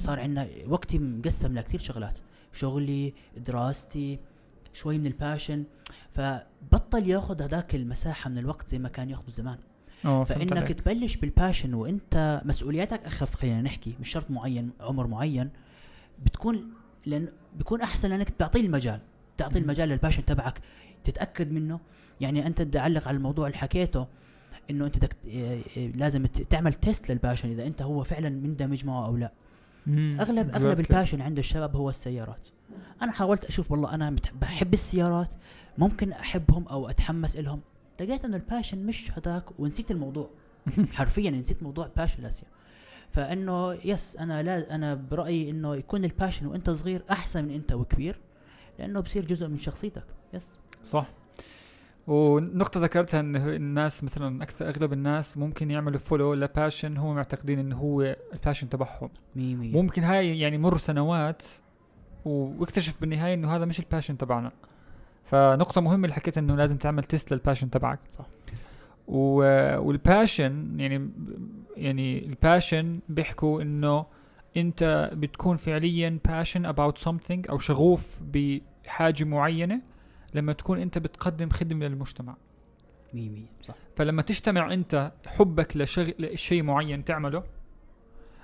[0.00, 2.18] صار عندنا وقتي مقسم لكثير شغلات
[2.52, 4.18] شغلي دراستي
[4.72, 5.64] شوي من ال passion
[6.10, 9.58] فبطل ياخذ هذاك المساحة من الوقت زي ما كان ياخذ زمان
[10.02, 10.72] فإنك.
[10.72, 15.50] تبلش بال passion وإنت مسؤولياتك أخف خلينا نحكي مش شرط معين عمر معين
[16.24, 16.70] بتكون
[17.06, 19.00] لأن بيكون أحسن لأنك تعطيه المجال
[19.36, 19.58] تعطي.
[19.58, 20.60] المجال لل passion تبعك
[21.04, 21.80] تتأكد منه
[22.20, 24.06] يعني أنت بدي أعلق على الموضوع اللي حكيته
[24.70, 29.06] إنه أنت إيه، إيه، لازم تعمل test لل passion إذا أنت هو فعلا مندمج معه
[29.06, 29.32] أو لا.
[29.86, 30.80] اغلب أغلب.
[30.80, 32.48] ال passion عند الشباب هو السيارات.
[33.02, 35.30] أنا حاولت أشوف والله أنا بحب السيارات
[35.78, 37.60] ممكن أحبهم أو أتحمس لهم
[38.00, 40.30] لقيت انه ال passion مش هذاك ونسيت الموضوع.
[40.94, 42.46] حرفيا نسيت موضوع passion السيارات
[43.10, 47.72] فإنه yes أنا لا أنا برأيي إنه يكون ال passion وإنت صغير أحسن من إنت
[47.72, 48.20] وكبير
[48.78, 50.04] لأنه بصير جزء من شخصيتك.
[50.34, 51.08] يس صح.
[52.08, 57.58] ونقطة ذكرتها إن الناس مثلا أكثر أغلب الناس ممكن يعملوا follow ل passion هو معتقدين
[57.58, 59.10] انه هو ال passion تبعهم.
[59.36, 61.42] ممكن هاي يعني مر سنوات
[62.24, 64.52] واكتشف بالنهاية إنه هذا مش ال passion تبعنا.
[65.24, 67.98] فنقطة مهمة اللي حكيت إنه لازم تعمل test لل passion تبعك.
[68.10, 68.26] صح.
[69.08, 69.36] و...
[69.78, 71.10] وال passion يعني
[71.76, 74.06] يعني ال passion بيحكوا إنه
[74.56, 79.80] أنت بتكون فعليا passionate about something أو شغوف بحاجة معينة
[80.34, 82.36] لما تكون انت بتقدم خدمة للمجتمع.
[83.14, 83.74] مية مية صح.
[83.96, 86.10] فلما تجتمع انت حبك لشغ...
[86.18, 87.44] لشيء معين تعمله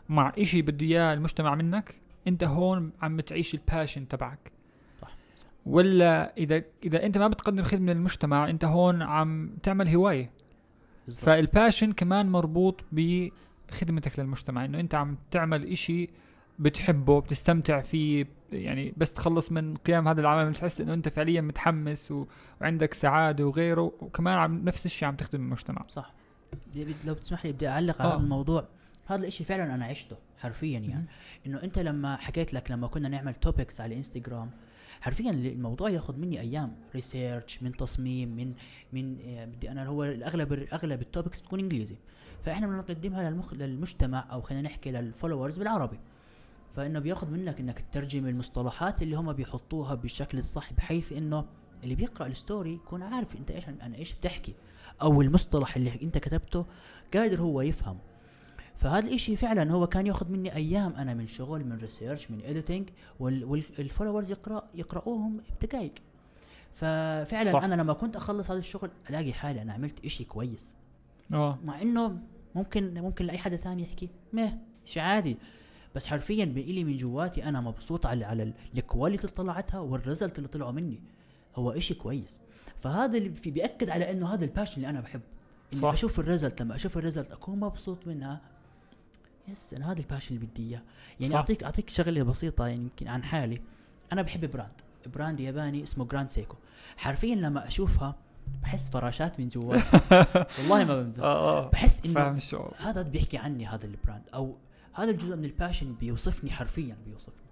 [0.09, 1.94] مع إشي بده إياه المجتمع منك
[2.29, 4.53] انت هون عم تعيش ال passion تبعك.
[5.03, 5.47] صح صح.
[5.66, 10.31] ولا إذا إذا انت ما بتقدم خدمة للمجتمع انت هون عم تعمل هواية.
[11.07, 11.25] بالضبط.
[11.24, 16.11] فال passion كمان مربوط بخدمتك للمجتمع إنه انت عم تعمل إشي
[16.59, 22.11] بتحبه بتستمتع فيه يعني بس تخلص من قيام هذا العمل بتحس إنه أنت فعليا متحمس
[22.11, 22.27] و...
[22.61, 25.85] وعندك سعادة وغيره وكمان عم نفس الشيء عم تخدم المجتمع.
[25.88, 26.12] صح.
[27.05, 28.14] لو بتسمح لي بدي أعلق على آه.
[28.14, 28.69] هذا الموضوع.
[29.07, 31.07] هذا الإشي فعلا أنا عشته حرفيا يعني.
[31.47, 34.51] إنه أنت لما حكيت لك لما كنا نعمل topics على انستغرام
[35.01, 36.77] حرفيا الموضوع ياخذ مني أيام.
[36.94, 38.55] research من تصميم من
[38.93, 41.97] من آه، بدي أنا هو الأغلب أغلب ال topics بتكون إنجليزي.
[42.45, 45.99] فإحنا بدنا نقدمها للمخ للمجتمع أو خلينا نحكي لل followers بالعربي.
[46.76, 51.44] فإنه بياخذ منك إنك تترجم المصطلحات اللي هم بيحطوها بالشكل الصح بحيث إنه
[51.84, 54.54] اللي بيقرأ ال story يكون عارف أنت إيش أنا إيش بتحكي
[55.02, 56.66] أو المصطلح اللي أنت كتبته
[57.14, 57.98] قادر هو يفهم
[58.76, 62.90] فهذا الإشي فعلا هو كان ياخذ مني أيام أنا من شغل من research من editing
[63.20, 65.92] وال followers يقرا يقرأوهم بدقائق
[66.72, 67.58] ففعلا صح.
[67.58, 67.64] صح.
[67.64, 70.74] أنا لما كنت أخلص هذا الشغل ألاقي حالي أنا عملت إشي كويس
[71.32, 72.18] آه مع إنه
[72.54, 75.37] ممكن ممكن لأي حدا ثاني يحكي مه شيء عادي
[75.94, 80.38] بس حرفيا بإلي من جواتي أنا مبسوط على على ال- quality اللي طلعتها وال result
[80.38, 81.00] اللي طلعوا مني.
[81.57, 82.38] هو إشي كويس.
[82.83, 85.22] فهذا اللي في بيأكد على إنه هذا ال passion اللي أنا بحبه.
[85.72, 85.92] إني صح.
[85.92, 88.40] أشوف ال result لما أشوف ال result أكون مبسوط منها
[89.48, 90.83] yes أنا هذا ال passion اللي بدي إياه.
[91.20, 91.37] يعني صح.
[91.37, 93.61] اعطيك أعطيك شغلة بسيطة يعني يمكن عن حالي.
[94.12, 94.72] أنا بحب brand
[95.14, 96.57] brand ياباني اسمه Grand Seiko
[96.96, 98.14] حرفيا لما أشوفها
[98.62, 99.76] بحس فراشات من جوا
[100.59, 101.70] والله ما بمزح آه آه.
[101.70, 102.38] بحس إنه
[102.78, 104.57] هذا بيحكي عني هذا ال brand أو
[104.94, 107.44] هذا الجزء من ال passion بيوصفني حرفيا بيوصفني.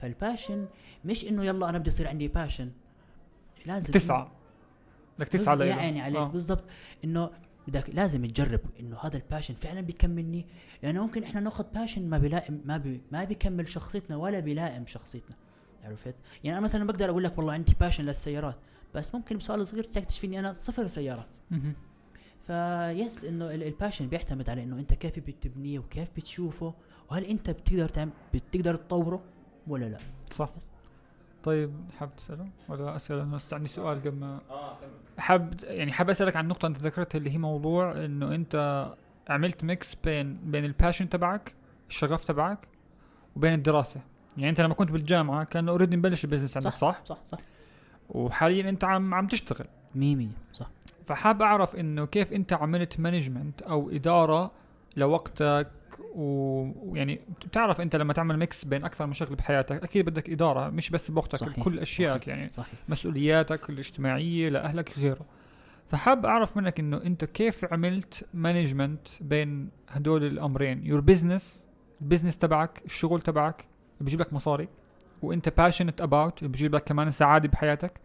[0.00, 0.66] فال passion
[1.04, 2.70] مش إنه يلا أنا بدي يصير عندي passion
[3.66, 4.28] لازم تسعى.
[5.18, 5.74] بدك تسعى يا.
[5.74, 6.28] عيني عليك آه.
[6.28, 6.64] بالضبط.
[7.04, 7.30] إنه
[7.68, 10.46] بدك لازم تجرب إنه هذا ال passion فعلا بيكملني.
[10.82, 15.36] لأنه ممكن إحنا ناخذ passion ما بيلائم ما بي ما بيكمل شخصيتنا ولا بيلائم شخصيتنا.
[15.84, 16.14] عرفت؟
[16.44, 18.56] يعني أنا مثلا بقدر أقول لك والله عندي passion للسيارات
[18.94, 21.36] بس ممكن بسؤال صغير تكتشف اني أنا صفر سيارات.
[22.46, 26.74] ف yes إنه ال- passion بيعتمد على إنه أنت كيف بتبنيه وكيف بتشوفه
[27.10, 29.22] وهل أنت بتقدر تعمل بتقدر تطوره
[29.66, 29.98] ولا لا؟
[30.30, 30.50] صح.
[31.44, 34.40] طيب حاب تسأله؟ ولا أسأل؟ أنا بس عندي سؤال قبل ما
[35.18, 38.86] حاب يعني حاب أسألك عن نقطة أنت ذكرتها اللي هي موضوع إنه أنت
[39.28, 41.54] عملت mix بين بين ال passion تبعك
[41.88, 42.68] الشغف تبعك
[43.36, 44.00] وبين الدراسة.
[44.36, 47.38] يعني أنت لما كنت بالجامعة كان already مبلش ال business عندك صح؟ صح صح.
[48.08, 49.66] وحاليا أنت عم عم تشتغل.
[49.94, 50.70] مية مية صح.
[51.06, 54.52] فحاب أعرف إنه كيف أنت عملت management أو إدارة
[54.96, 55.70] لوقتك
[56.14, 60.90] ويعني بتعرف أنت لما تعمل mix بين أكثر من شغله بحياتك أكيد بدك إدارة مش
[60.90, 61.60] بس بوقتك صحيح.
[61.60, 62.36] بكل اشيائك صحيح.
[62.36, 65.26] يعني صحيح مسؤولياتك الاجتماعية لأهلك غيره
[65.88, 71.66] فحاب أعرف منك إنه أنت كيف عملت management بين هدول الأمرين your business
[72.00, 73.66] ال business تبعك الشغل تبعك
[74.00, 74.68] بيجيب لك مصاري
[75.22, 78.00] وأنت passionate about بيجيب لك كمان سعادة بحياتك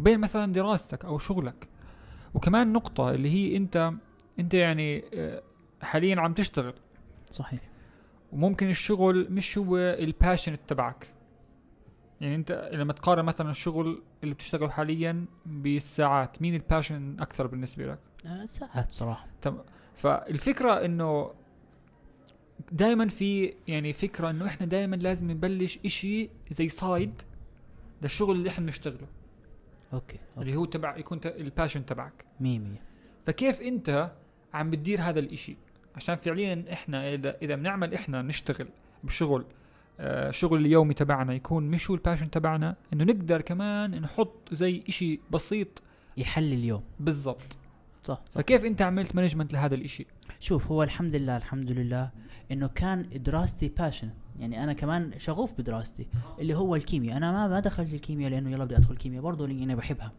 [0.00, 1.68] وبين مثلا دراستك أو شغلك
[2.34, 3.92] وكمان نقطة اللي هي انت
[4.38, 5.42] أنت يعني آه،
[5.82, 6.74] حاليا عم تشتغل.
[7.30, 7.60] صحيح.
[8.32, 11.08] وممكن الشغل مش هو ال passion تبعك.
[12.20, 17.86] يعني أنت لما تقارن مثلا الشغل اللي بتشتغله حاليا بالساعات مين ال passion أكثر بالنسبة
[17.86, 19.26] لك؟ آه ساعات صراحة.
[19.94, 21.30] فالفكرة إنه
[22.72, 27.22] دائما في يعني فكرة إنه إحنا دائما لازم نبلش إشي زي side
[28.02, 29.06] للشغل اللي إحنا بنشتغله.
[29.92, 30.40] okay, okay.
[30.40, 32.24] اللي هو تبع يكون ال passion تبعك.
[32.40, 32.82] مية مية.
[33.24, 34.12] فكيف أنت
[34.54, 35.56] عم بتدير هذا الإشي؟
[35.96, 38.68] عشان فعليا إحنا إذا إذا بنعمل إحنا نشتغل
[39.04, 39.44] بشغل
[40.00, 44.82] آه شغل اليومي تبعنا يكون مش هو ال passion تبعنا إنه نقدر كمان نحط زي
[44.88, 45.82] إشي بسيط
[46.16, 46.82] يحل اليوم.
[47.00, 47.58] بالضبط.
[48.04, 48.40] صح, صح.
[48.40, 50.06] فكيف أنت عملت management لهذا الإشي؟
[50.40, 52.10] شوف هو الحمد لله الحمد لله
[52.52, 56.06] إنه كان دراستي passion يعني أنا كمان شغوف بدراستي
[56.38, 57.16] اللي هو الكيمياء.
[57.16, 60.12] أنا ما ما دخلت الكيمياء لأنه يلا بدي أدخل الكيمياء برضه لأني أنا بحبها.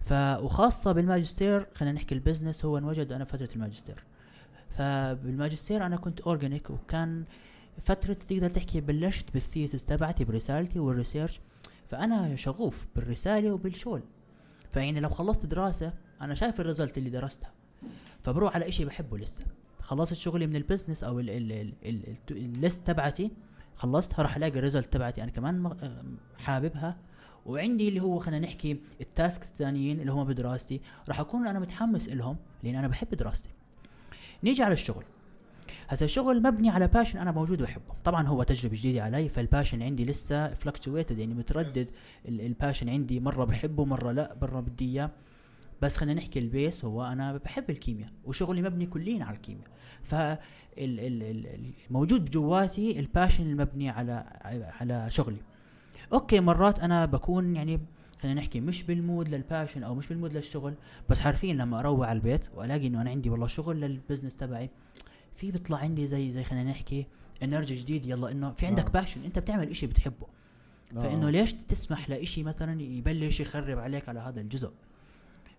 [0.00, 4.04] ف وخاصة بالماجستير خلينا نحكي ال business هو انوجد أنا فترة الماجستير.
[4.70, 7.24] فبالماجستير أنا كنت organic وكان
[7.80, 11.40] فترة تقدر تحكي بلشت بال thesis تبعتي برسالتي وال research
[11.86, 14.02] فأنا شغوف بالرسالة وبالشغل.
[14.72, 17.50] فيعني لو خلصت دراسة أنا شايف ال result اللي درستها.
[18.22, 19.44] فبروح على إشي بحبه لسه.
[19.88, 23.30] خلصت شغلي من ال business أو ال- ال- ال- ال- ال- ال list تبعتي
[23.76, 25.22] خلصتها راح ألاقي ال result تبعتي.
[25.22, 25.88] أنا كمان مغ-
[26.38, 26.96] حاببها.
[27.46, 30.80] وعندي اللي هو خلينا نحكي ال task الثانيين اللي هم بدراستي.
[31.08, 33.48] راح أكون أنا متحمس لهم لأن أنا بحب دراستي.
[34.44, 35.04] نيجي على الشغل.
[35.88, 39.82] هذا الشغل مبني على passion أنا موجود وبحبه طبعا هو تجربة جديدة علي فال passion
[39.82, 41.88] عندي لسه fluctuated يعني متردد.
[42.28, 45.10] ال- ال passion عندي مرة بحبه مرة لا مرة بدي إياه.
[45.82, 48.10] بس خلينا نحكي ال base هو أنا بحب الكيمياء.
[48.24, 49.68] وشغلي مبني كليا على الكيمياء.
[50.08, 50.38] ف ال-
[50.78, 54.24] ال- ال- الموجود بجواتي ال passion المبني على
[54.80, 55.36] على شغلي
[56.12, 57.80] okay مرات أنا بكون يعني
[58.22, 60.74] خلينا نحكي مش بال mood لل passion أو مش بال mood للشغل
[61.10, 64.70] بس حرفيا لما أروح على البيت وألاقي إنه أنا عندي والله شغل لل business تبعي
[65.36, 67.06] في بيطلع عندي زي زي خلينا نحكي
[67.42, 68.90] energy جديد يلا إنه في عندك آه.
[68.90, 70.26] passion أنت بتعمل إشي بتحبه
[70.94, 71.30] فإنه آه.
[71.30, 74.70] ليش تسمح لإشي مثلا يبلش يخرب عليك على هذا الجزء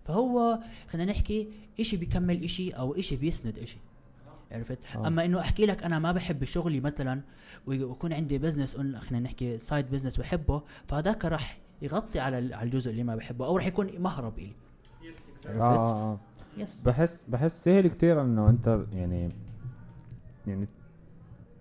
[0.06, 1.48] فهو خلينا نحكي
[1.80, 3.78] إشي بيكمل إشي أو إشي بيسند إشي
[4.52, 5.08] عرفت؟ آه.
[5.08, 7.22] أما إنه أحكي لك أنا ما بحب شغلي مثلا
[7.68, 13.04] ويكون عندي business خلينا نحكي side business بحبه فهذاك راح يغطي على على الجزء اللي
[13.04, 14.54] ما بحبه أو راح يكون مهرب إلي.
[15.48, 16.20] آه, آه, آه.
[16.58, 19.32] yes بحس بحس سهل كتير إنه أنت يعني
[20.48, 20.68] يعني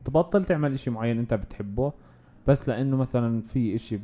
[0.05, 1.93] تبطل تعمل إشي معين أنت بتحبه
[2.47, 4.01] بس لأنه مثلا في إشي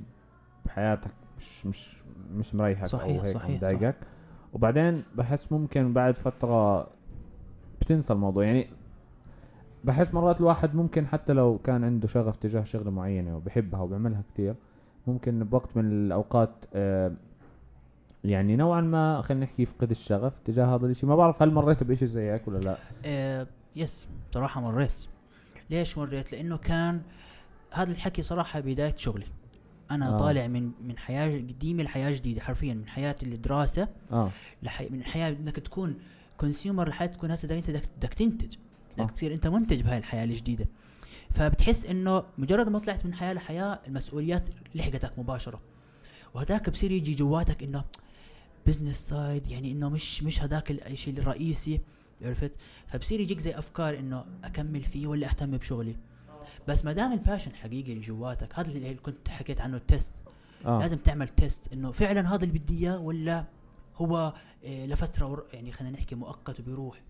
[0.65, 3.97] بحياتك مش مش مش مريحك صحيح، أو هيك صحيح، مضايقك.
[4.53, 6.89] وبعدين بحس ممكن بعد فترة
[7.81, 8.45] بتنسى الموضوع.
[8.45, 8.69] يعني
[9.85, 14.55] بحس مرات الواحد ممكن حتى لو كان عنده شغف تجاه شغلة معينة وبحبها وبيعملها كتير
[15.07, 17.13] ممكن بوقت من الأوقات آه
[18.25, 22.09] يعني نوعا ما خلينا نحكي يفقد الشغف تجاه هذا الشيء ما بعرف هل مريت بشيء
[22.09, 25.07] زي هيك ولا لا؟ آه yes صراحة مريت.
[25.71, 27.03] ليش مريت؟ لأنه كان
[27.73, 29.27] هذا الحكي صراحة بداية شغلي.
[29.91, 30.15] أنا آه.
[30.15, 30.19] آه.
[30.19, 34.31] طالع من من حياة قديمة لحياة جديدة حرفيا من حياة الدراسة آه.
[34.63, 35.99] لحي من حياة إنك تكون
[36.37, 38.57] consumer لحياة تكون هسه انت بدك تنتج.
[38.95, 39.15] بدك صح.
[39.15, 40.67] تصير أنت منتج بهاي الحياة الجديدة.
[41.31, 45.61] فبتحس إنه مجرد ما طلعت من حياة لحياة المسؤوليات لحقتك مباشرة.
[46.35, 47.85] وهداك بصير يجي جواتك إنه
[48.67, 51.81] business side يعني إنه مش مش هداك الشيء الرئيسي
[52.23, 52.53] عرفت؟
[52.87, 55.97] فبصير يجيك زي أفكار إنه أكمل فيه ولا أهتم بشغلي.
[56.69, 60.15] بس ما دام ال passion حقيقي جواتك هذا اللي كنت حكيت عنه ال test
[60.67, 60.81] آه.
[60.81, 63.45] لازم تعمل test إنه فعلا هذا اللي بدي إياه ولا
[63.97, 67.01] هو آه، لفترة يعني خلينا نحكي مؤقت وبيروح.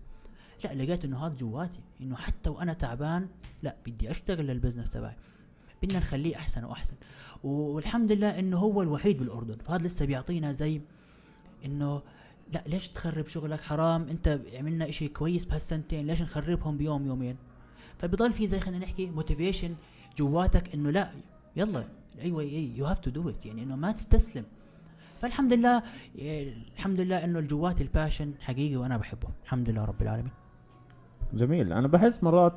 [0.63, 3.27] لا لقيت إنه هذا جواتي إنه حتى وأنا تعبان
[3.63, 5.15] لا بدي أشتغل لل business تبعي.
[5.83, 6.93] بدنا نخليه أحسن وأحسن.
[7.43, 9.57] والحمد لله إنه هو الوحيد بالأردن.
[9.57, 10.81] فهذا لسه بيعطينا زي
[11.65, 12.01] إنه
[12.53, 14.09] لا ليش تخرب شغلك؟ حرام.
[14.09, 17.35] أنت عملنا إشي كويس بهالسنتين ليش نخربهم بيوم يومين؟
[17.97, 19.75] فبضل في زي خلينا نحكي motivation
[20.17, 21.11] جواتك إنه لا
[21.55, 21.87] يلا
[22.19, 24.45] أيوه you have to do it يعني إنه ما تستسلم.
[25.21, 25.83] فالحمد لله
[26.75, 29.27] الحمد لله إنه الجوات ال passion حقيقي وأنا بحبه.
[29.43, 30.31] الحمد لله رب العالمين.
[31.35, 31.73] جميل.
[31.73, 32.53] أنا بحس مرات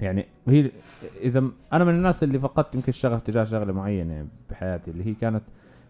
[0.00, 0.70] يعني هي
[1.20, 5.42] إذا أنا من الناس اللي فقدت يمكن الشغف تجاه شغلة معينة بحياتي اللي هي كانت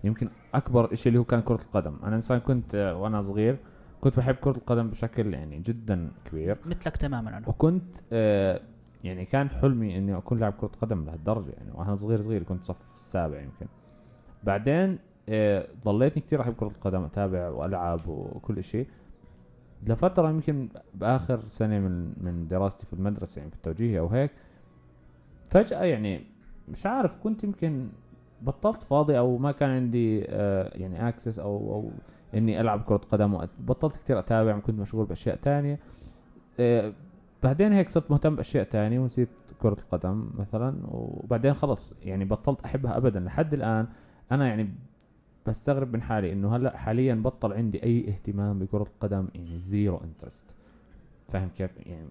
[0.04, 1.96] يمكن أكبر شيء اللي هو كان كرة القدم.
[2.04, 3.56] أنا إنسان كنت وأنا صغير
[4.00, 6.58] كنت بحب كرة القدم بشكل يعني جدا كبير.
[6.66, 7.48] مثلك تماما أنا.
[7.48, 8.60] وكنت آه
[9.04, 11.50] يعني كان حلمي إني أكون لاعب كرة قدم لهالدرجة.
[11.50, 13.66] يعني وأنا صغير صغير كنت صف سابع يمكن.
[14.44, 14.98] بعدين
[15.28, 18.86] آه ضليتني كثير أحب كرة القدم أتابع وألعب وكل شيء
[19.86, 24.30] لفترة يمكن بآخر سنة من من دراستي في المدرسة يعني في التوجيهي أو هيك
[25.50, 26.24] فجأة يعني
[26.68, 27.88] مش عارف كنت يمكن
[28.42, 31.90] بطلت فاضي أو ما كان عندي آه يعني access أو أو
[32.34, 35.78] إني ألعب كرة قدم وأت- بطلت كثير اتابع كنت مشغول بأشياء تانية.
[36.60, 36.92] آه
[37.42, 42.96] بعدين هيك صرت مهتم بأشياء تانية ونسيت كرة القدم مثلا وبعدين خلص يعني بطلت أحبها
[42.96, 43.20] ابدا.
[43.20, 43.86] لحد الآن
[44.32, 44.68] أنا يعني
[45.48, 50.56] بستغرب من حالي إنه هلأ حاليا بطل عندي أي اهتمام بكرة القدم يعني zero interest
[51.28, 52.08] فاهم كيف؟ يعني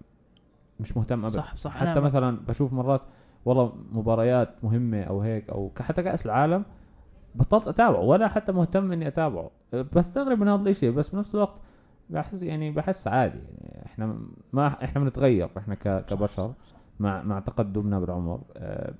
[0.80, 1.38] مش مهتم ابدا.
[1.38, 1.70] صح صح.
[1.76, 3.02] حتى مثلا بشوف مرات
[3.44, 6.64] والله مباريات مهمة أو هيك أو حتى كأس العالم
[7.34, 9.50] بطلت أتابعه ولا حتى مهتم إني أتابعه.
[9.72, 11.60] بستغرب من هذا الإشي بس بنفس الوقت
[12.10, 13.38] بحس يعني بحس عادي.
[13.38, 14.18] يعني إحنا
[14.52, 16.52] ما إحنا بنتغير إحنا كبشر
[17.00, 18.40] مع مع تقدمنا بالعمر.
[18.56, 18.94] أه،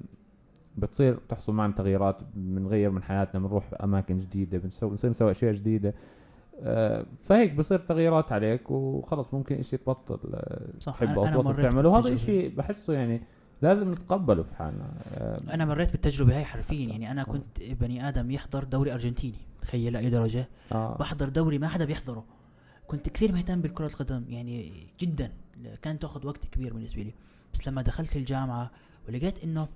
[0.77, 5.95] بتصير تحصل معنا تغييرات بنغير من حياتنا بنروح أماكن جديدة بنسوي بنصير نسوي أشياء جديدة.
[6.61, 10.19] أه، فهيك بصير تغييرات عليك وخلص ممكن إشي تبطل
[10.81, 11.89] صح، تحبه أنا- أو تبطل تعمله.
[11.89, 12.15] وهذا.
[12.15, 13.23] إشي بحسه يعني
[13.63, 14.93] لازم نتقبله في حالنا.
[15.15, 16.89] أه، أنا مريت بالتجربة هاي حرفيا.
[16.89, 20.49] يعني أنا كنت بني آدم يحضر دوري أرجنتيني تخيل لأي درجة.
[20.73, 20.97] آه.
[20.99, 22.25] بحضر دوري ما حدا بيحضره.
[22.87, 25.31] كنت كثير مهتم بالكرة القدم يعني جدا.
[25.83, 27.15] كانت تأخذ وقت كبير بالنسبة لي.
[27.55, 28.71] بس لما دخلت الجامعة
[29.09, 29.69] ولقيت إنه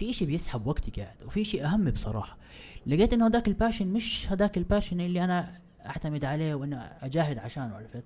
[0.00, 2.36] في إشي بيسحب وقتي قاعد وفي إشي أهم بصراحة.
[2.86, 7.38] لقيت إنه هذاك ال passion مش هذاك ال passion اللي أنا أعتمد عليه وإنه أجاهد
[7.38, 8.04] عشانه عرفت؟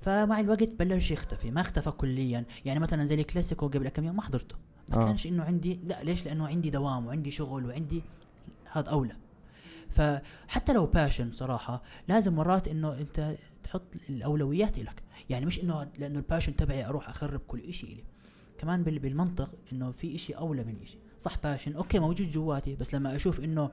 [0.00, 2.44] فمع الوقت بلش يختفي ما اختفى كليا.
[2.64, 4.56] يعني مثلا زي الكلاسيكو قبل كم يوم ما حضرته.
[4.90, 5.06] ما آه.
[5.06, 8.02] كانش إنه عندي لا ليش؟ لأنه عندي دوام وعندي شغل وعندي
[8.72, 9.16] هذا أولى.
[9.90, 16.18] فحتى لو passion صراحة لازم مرات إنه أنت تحط الأولويات لك يعني مش إنه لأنه
[16.18, 18.11] ال passion تبعي أروح أخرب كل إشي إلي.
[18.62, 20.98] كمان بال- بالمنطق إنه في إشي أولى من إشي.
[21.18, 23.70] صح passion؟ okay موجود جواتي بس لما أشوف إنه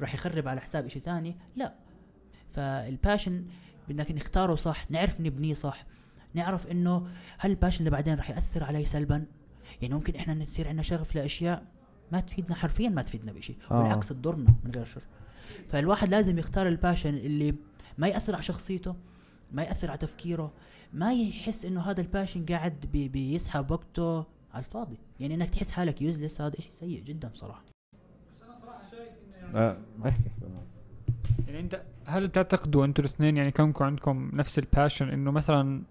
[0.00, 1.74] راح يخرب على حساب إشي ثاني لا.
[2.52, 3.44] فال passion
[3.88, 5.86] بدنا نختاره صح نعرف نبنيه صح
[6.34, 9.24] نعرف إنه هل ال passion اللي بعدين راح يأثر علي سلبا؟
[9.82, 11.66] يعني ممكن إحنا نصير عندنا شغف لأشياء
[12.12, 13.82] ما تفيدنا حرفيا ما تفيدنا بشيء آه.
[13.82, 15.02] بالعكس تضرنا من غير شر.
[15.68, 17.54] فالواحد لازم يختار ال passion اللي
[17.98, 18.96] ما يأثر على شخصيته
[19.52, 20.52] ما يأثر على تفكيره
[20.96, 24.18] ما يحس إنه هذا ال passion قاعد بي بيسحب وقته
[24.54, 27.62] على الفاضي يعني إنك تحس حالك useless هذا شيء سيء جدا بصراحه
[29.54, 29.76] آه.
[30.06, 30.30] احكي
[31.46, 35.82] يعني أنت هل بتعتقدوا أنتوا الاثنين يعني كونكم عندكم نفس ال passion إنه مثلا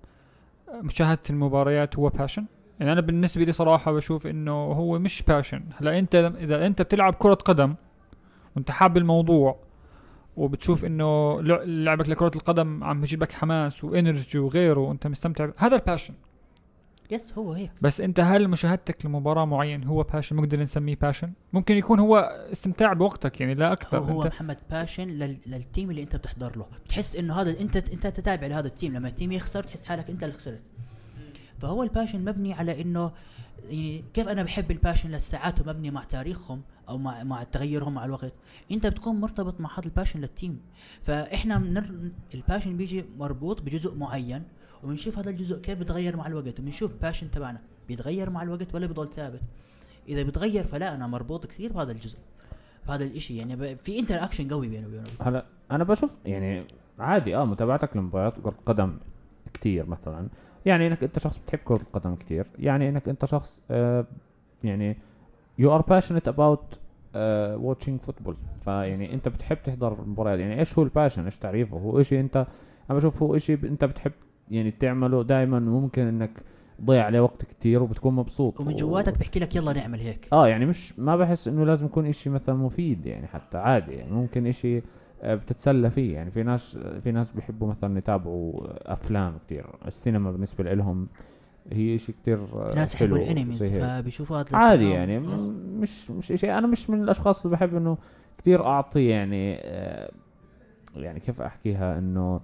[0.73, 2.45] مشاهدة المباريات هو passion؟
[2.79, 7.13] يعني أنا بالنسبة لي صراحة بشوف إنه هو مش passion، هلا أنت إذا أنت بتلعب
[7.13, 7.75] كرة قدم
[8.55, 9.64] وأنت حاب الموضوع
[10.37, 15.49] وبتشوف إنه لع- لعبك لكرة القدم عم بيجيب لك حماس و energy وغيره وأنت مستمتع
[15.57, 16.13] هذا ال passion
[17.11, 17.71] yes هو هيك.
[17.81, 22.17] بس أنت هل مشاهدتك لمباراة معين هو passion نقدر نسميه passion؟ ممكن يكون هو
[22.51, 23.97] استمتاع بوقتك يعني لا أكثر.
[23.99, 26.65] هو, هو محمد passion لل لل team اللي أنت بتحضر له.
[26.85, 30.09] بتحس إنه هذا أنت أنت تتابع لهذا ال team لما ال team يخسر تحس حالك
[30.09, 30.61] أنت اللي خسرت.
[31.59, 33.11] فهو ال passion مبني على إنه
[33.63, 38.05] يعني كيف أنا بحب ال passion للساعات ومبني مع تاريخهم أو مع مع تغيرهم مع
[38.05, 38.33] الوقت؟
[38.71, 40.59] أنت بتكون مرتبط مع هذا ال passion لل team
[41.01, 44.43] فإحنا منر ال passion بيجي مربوط بجزء معين
[44.83, 49.07] وبنشوف هذا الجزء كيف بيتغير مع الوقت وبنشوف passion تبعنا بيتغير مع الوقت ولا بيضل
[49.07, 49.41] ثابت.
[50.09, 52.17] إذا بيتغير فلا أنا مربوط كثير بهذا الجزء
[52.87, 53.37] بهذا الإشي.
[53.37, 55.03] يعني ب- في interaction قوي بينه وبينه.
[55.21, 56.63] هلا أنا بشوف يعني
[56.99, 58.97] عادي آه متابعتك لمباريات كرة القدم
[59.53, 60.27] كتير مثلا.
[60.65, 62.47] يعني إنك أنت شخص بتحب كرة القدم كتير.
[62.59, 64.05] يعني إنك أنت شخص آه
[64.63, 64.97] يعني
[65.61, 66.77] are passionate about
[67.15, 68.35] آه watching football.
[68.61, 70.39] فيعني أنت بتحب تحضر المباريات.
[70.39, 72.47] يعني إيش هو الباشن إيش تعريفه؟ هو إشي أنت
[72.89, 74.11] أنا بشوف هو إشي ب- أنت بتحب
[74.51, 76.31] يعني تعمله دائما ممكن إنك
[76.81, 78.61] ضيع عليه وقت كتير وبتكون مبسوط.
[78.61, 80.27] ومن و- جواتك بحكي لك يلا نعمل هيك.
[80.33, 84.11] آه يعني مش ما بحس إنه لازم يكون إشي مثلا مفيد يعني حتى عادي يعني
[84.11, 84.81] ممكن إشي
[85.25, 86.13] بتتسلى فيه.
[86.13, 88.53] يعني في ناس في ناس بيحبوا مثلا يتابعوا
[88.93, 89.65] أفلام كتير.
[89.87, 91.07] السينما بالنسبة لهم
[91.71, 94.01] هي آه، في ناس يحبوا الانميز هذا
[94.57, 94.89] عادي.
[94.89, 95.19] يعني
[95.79, 97.97] مش مش شيء أنا مش من الأشخاص اللي بحب إنه
[98.37, 100.11] كثير أعطي يعني آه،
[100.95, 102.41] يعني كيف أحكيها إنه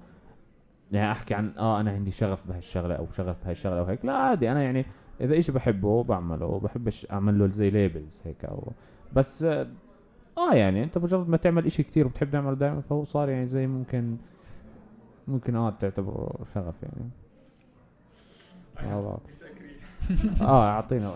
[0.91, 4.05] يعني أحكي عن آه أنا عندي شغف بهالشغلة أو شغف بهالشغلة أو هيك.
[4.05, 4.51] لا عادي.
[4.51, 4.85] أنا يعني
[5.21, 6.59] إذا إشي بحبه بعمله.
[6.59, 8.71] بحبش أعمل له زي ليبلز هيك أو
[9.13, 9.47] بس
[10.37, 13.67] آه يعني أنت مجرد ما تعمل إشي كتير وبتحب تعمله دائما فهو صار يعني زي
[13.67, 14.17] ممكن
[15.27, 17.09] ممكن آه تعتبره شغف يعني.
[18.79, 19.19] آه،
[20.41, 21.13] آه أعطينا.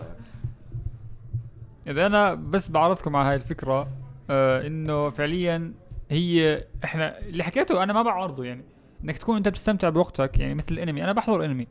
[1.88, 3.88] إذا أنا بس بعرضكم على هاي الفكرة
[4.30, 5.72] آه إنه فعليا
[6.10, 8.62] هي إحنا اللي حكيته أنا ما بعارضه يعني.
[9.04, 11.04] إنك تكون أنت بتستمتع بوقتك يعني مثل الأنمي.
[11.04, 11.66] أنا بحضر أنمي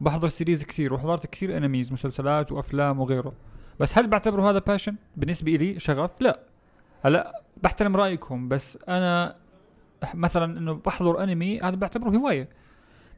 [0.00, 3.32] بحضر سيريز كثير وحضرت كثير أنميز مسلسلات وأفلام وغيره.
[3.80, 6.40] بس هل بعتبره هذا passion بالنسبة لي شغف؟ لا.
[7.02, 9.36] هلا بحترم رأيكم بس أنا
[10.14, 12.48] مثلا إنه بحضر انمي هذا بعتبره هواية.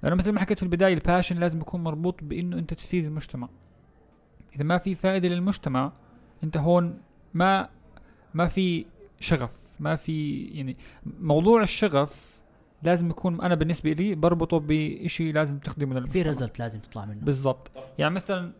[0.03, 3.49] لأنه مثل ما حكيت في البداية ال passion لازم يكون مربوط بإنه أنت تفيد المجتمع.
[4.57, 5.93] إذا ما في فائدة للمجتمع
[6.45, 7.01] أنت هون
[7.35, 7.69] ما
[8.35, 8.87] ما في
[9.21, 9.51] شغف
[9.81, 12.41] ما في يعني موضوع الشغف
[12.83, 16.23] لازم يكون أنا بالنسبة لي بربطه بشيء لازم تخدمه في للمجتمع.
[16.23, 17.21] result لازم تطلع منه.
[17.21, 17.71] بالضبط.
[17.99, 18.53] يعني مثلا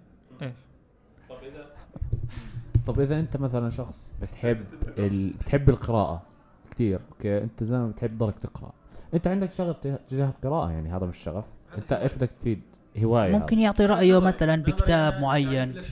[2.87, 4.65] طب إذا أنت مثلا شخص بتحب
[4.99, 5.31] ال...
[5.33, 6.23] بتحب القراءة
[6.71, 8.73] كثير okay؟ أنت زي ما بتحب ضلك تقرأ.
[9.15, 11.49] أنت عندك شغف تجاه- تجاه القراءة يعني هذا مش شغف.
[11.79, 12.63] أنت إيش بدك تفيد؟
[13.05, 15.83] هواية ممكن يعطي رأيه مثلا بكتاب معين.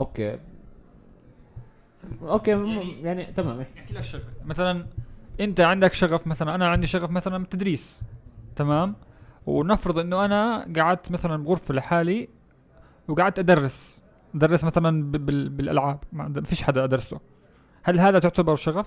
[0.00, 0.38] okay.
[2.22, 3.60] okay يعني- يعني تمام.
[3.60, 4.86] احكي لك شغله مثلا
[5.40, 8.00] أنت عندك شغف مثلا أنا عندي شغف مثلا بالتدريس
[8.56, 8.94] تمام؟
[9.46, 12.28] ونفرض إنه أنا قعدت مثلا بغرفة لحالي
[13.08, 14.02] وقعدت أدرس.
[14.36, 15.10] ادرس مثلا
[15.48, 15.98] بالألعاب.
[16.12, 17.20] ما فيش حدا أدرسه.
[17.82, 18.86] هل هذا تعتبر شغف؟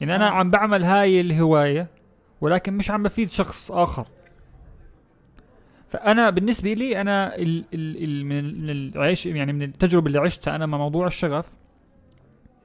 [0.00, 0.30] يعني أنا آه.
[0.30, 1.88] عم بعمل هاي الهواية
[2.40, 4.06] ولكن مش عم بفيد شخص آخر.
[5.88, 10.18] فأنا بالنسبة لي أنا ال ال ال من ال- من العيش يعني من التجربة اللي
[10.18, 11.52] عشتها أنا مع موضوع الشغف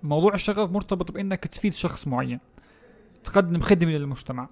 [0.03, 2.39] موضوع الشغف مرتبط بإنك تفيد شخص معين
[3.23, 4.49] تقدم خدمة للمجتمع.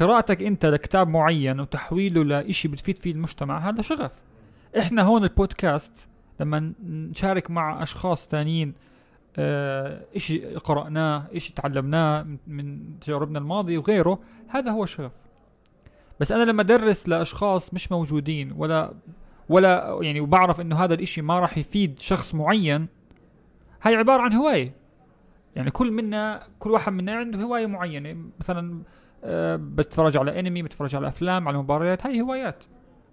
[0.00, 4.12] قراءتك أنت لكتاب معين وتحويله لإشي بتفيد فيه المجتمع هذا شغف.
[4.78, 6.08] إحنا هون البودكاست
[6.40, 8.74] لما نشارك مع أشخاص ثانيين
[9.36, 14.18] آه إشي قرأناه إشي تعلمناه من- تجاربنا الماضية وغيره
[14.48, 15.12] هذا هو الشغف.
[16.20, 18.92] بس أنا لما أدرس لأشخاص مش موجودين ولا
[19.48, 22.86] ولا يعني وبعرف إنه هذا الإشي ما راح يفيد شخص معين
[23.82, 24.72] هاي عبارة عن هواية.
[25.56, 28.16] يعني كل منا كل واحد منا عنده هواية معينة.
[28.40, 28.82] مثلا
[29.24, 32.64] آه، بتفرج على أنمي بتفرج على أفلام على مباريات هاي هوايات.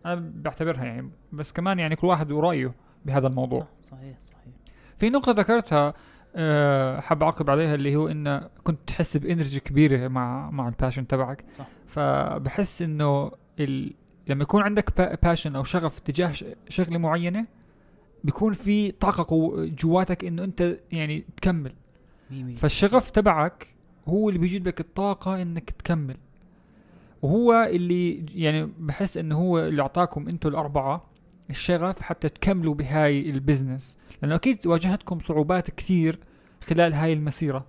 [0.05, 1.11] أنا بعتبرها يعني.
[1.31, 2.73] بس كمان يعني كل واحد ورأيه.
[3.05, 3.59] بهذا الموضوع.
[3.83, 4.53] صح صحيح صحيح.
[4.97, 5.93] في نقطة ذكرتها
[6.35, 10.72] أه حاب أعقب عليها اللي هو إنه كنت تحس ب energy كبيرة مع مع ال
[10.72, 11.45] passion تبعك.
[11.57, 11.67] صح.
[11.87, 13.93] فبحس إنه ال...
[14.27, 17.45] لما يكون عندك passion أو شغف تجاه ش- شغلة معينة
[18.23, 21.73] بيكون في طاقة قو- جواتك إنه أنت يعني تكمل.
[22.31, 22.55] مية.
[22.55, 23.67] فالشغف تبعك
[24.07, 26.17] هو اللي بيجيب لك الطاقة إنك تكمل.
[27.21, 31.03] وهو اللي يعني بحس إنه هو اللي أعطاكم أنتوا الأربعة.
[31.51, 33.97] الشغف حتى تكملوا بهاي البزنس.
[34.21, 36.19] لأنه أكيد واجهتكم صعوبات كثير
[36.61, 37.65] خلال هاي المسيرة.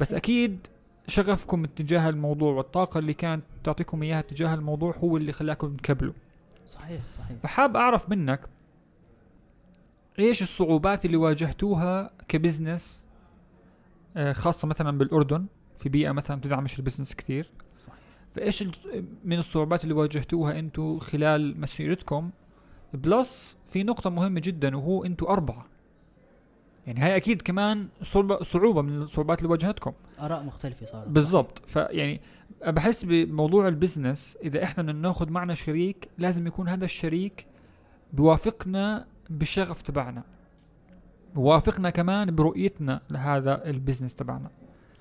[0.00, 0.66] بس أكيد
[1.06, 6.12] شغفكم اتجاه الموضوع والطاقة اللي كانت تعطيكم إياها تجاه الموضوع هو اللي خلاكم تكملوا
[6.66, 7.36] صحيح صحيح.
[7.42, 8.40] فحاب أعرف منك
[10.18, 13.04] إيش الصعوبات اللي واجهتوها ك business
[14.16, 15.46] آه، خاصة مثلا بالأردن.
[15.76, 17.50] في بيئة مثلا تدعمش ال business كثير.
[17.80, 17.98] صحيح.
[18.34, 22.30] فإيش ال- من الصعوبات اللي واجهتوها أنتوا خلال مسيرتكم
[22.96, 25.66] plus في نقطة مهمة جدا وهو أنتوا أربعة.
[26.86, 29.92] يعني هاي أكيد كمان صعوبة صعوبة من الصعوبات اللي واجهتكم.
[30.20, 31.08] آراء مختلفة صارت.
[31.08, 31.62] بالضبط.
[31.66, 32.20] فيعني
[32.66, 37.46] بحس بموضوع ال business إذا إحنا بدنا ناخذ معنا شريك لازم يكون هذا الشريك
[38.12, 40.22] بيوافقنا بالشغف تبعنا.
[41.34, 44.50] بوافقنا كمان برؤيتنا لهذا ال business تبعنا.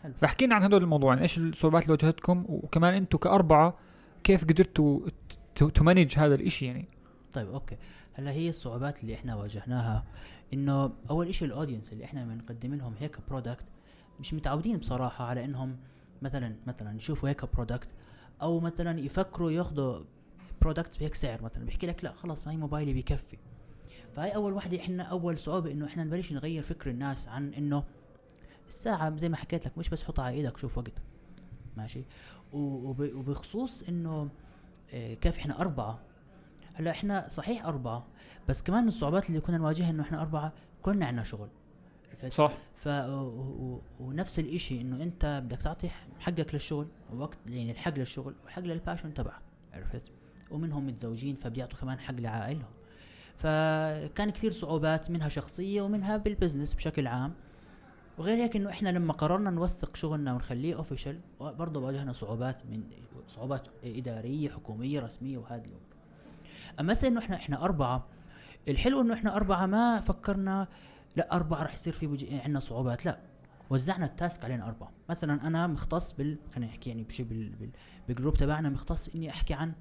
[0.04, 0.14] حلو.
[0.14, 3.78] فاحكينا عن هدول الموضوعين إيش الصعوبات اللي واجهتكم؟ وكمان أنتم كأربعة
[4.24, 5.00] كيف قدرتوا
[5.56, 6.88] ت manage هذا الإشي يعني؟
[7.34, 7.78] طيب okay.
[8.14, 10.04] هلا هي الصعوبات اللي إحنا واجهناها
[10.54, 13.66] إنه أول إشي ال audience اللي إحنا بنقدم لهم هيك product
[14.20, 15.78] مش متعودين بصراحة على إنهم
[16.22, 17.88] مثلا مثلا يشوفوا هيك product
[18.42, 20.04] أو مثلا يفكروا ياخذوا
[20.62, 23.38] product بهيك سعر مثلا بيحكي لك لا خلص هاي موبايلي بكفي.
[24.16, 27.84] فهي أول وحدة إحنا أول صعوبة إنه إحنا نبلش نغير فكر الناس عن إنه
[28.68, 30.94] الساعة زي ما حكيت لك مش بس حطها على إيدك شوف وقت.
[31.78, 32.04] ماشي؟
[32.54, 34.30] وبخصوص إنه
[34.94, 36.00] آه، كيف إحنا أربعة
[36.74, 38.08] هلا إحنا صحيح أربعة
[38.50, 41.48] بس كمان من الصعوبات اللي كنا نواجهها إنه إحنا أربعة كلنا عندنا شغل؟
[42.30, 42.54] صح.
[42.76, 48.62] ف و- ونفس الإشي إنه أنت بدك تعطي حقك للشغل ووقت يعني الحق للشغل وحق
[48.62, 49.42] لل passion تبعك
[49.74, 50.12] عرفت؟
[50.52, 52.72] ومنهم متزوجين فبيعطوا كمان حق لعائلهم.
[53.38, 57.34] فكان كثير صعوبات منها شخصية ومنها بال business بشكل عام.
[58.18, 62.84] وغير هيك إنه إحنا لما قررنا نوثق شغلنا ونخليه official برضه واجهنا صعوبات من
[63.28, 65.93] صعوبات إدارية حكومية رسمية وهذه الأمور
[66.80, 68.08] أما إنه إحنا إحنا أربعة.
[68.68, 70.68] الحلو إنه إحنا أربعة ما فكرنا
[71.16, 73.20] لا أربعة رح يصير في بجي عندنا صعوبات لا.
[73.70, 74.92] وزعنا ال task علينا أربعة.
[75.10, 77.50] مثلا أنا مختص بال خلينا نحكي يعني بشي بال...
[77.50, 77.70] بال...
[78.08, 79.74] بال group تبعنا مختص إني أحكي عن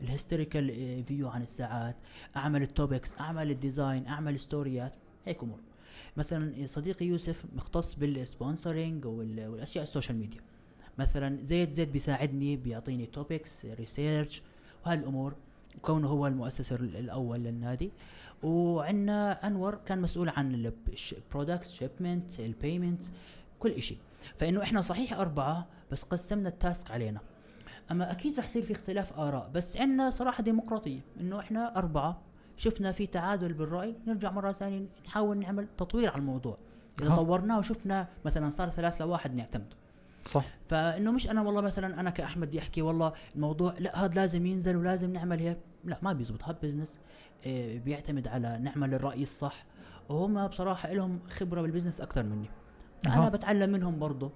[0.00, 1.96] ال historical view عن الساعات
[2.36, 4.92] أعمل ال topics أعمل ال design أعمل story ات
[5.26, 5.60] هيك أمور.
[6.16, 9.48] مثلا صديقي يوسف مختص بال sponsoring وال...
[9.48, 10.40] والأشياء ال social media.
[10.98, 14.42] مثلا زيد زيد بيساعدني بيعطيني topics research
[14.86, 15.34] وهذه الأمور
[15.82, 17.92] كونه هو المؤسس ال- الأول للنادي.
[18.42, 20.72] وعندنا أنور كان مسؤول عن
[21.12, 23.02] ال product shipment ال payment
[23.58, 23.96] كل إشي.
[24.36, 27.20] فإنه إحنا صحيح أربعة بس قسمنا ال task علينا.
[27.90, 31.00] أما أكيد رح يصير في اختلاف آراء بس عندنا صراحة ديمقراطية.
[31.20, 32.20] إنه إحنا أربعة
[32.56, 36.58] شفنا في تعادل بالرأي نرجع مرة ثانية نحاول نعمل تطوير على الموضوع.
[37.02, 37.14] إذا.
[37.14, 39.76] طورناه وشفنا مثلا صار ثلاث لواحد نعتمده
[40.24, 40.44] صح.
[40.68, 44.76] فإنه مش أنا والله مثلا أنا كأحمد بدي احكي والله الموضوع لأ هذا لازم ينزل
[44.76, 45.58] ولازم نعمل هيك.
[45.84, 46.44] لا ما بيزبط.
[46.44, 46.98] هذا business
[47.46, 49.64] إيه بيعتمد على نعمل الرأي الصح.
[50.08, 52.48] وهم بصراحة لهم خبرة بال business أكثر مني.
[53.06, 54.30] أنا بتعلم منهم برضه.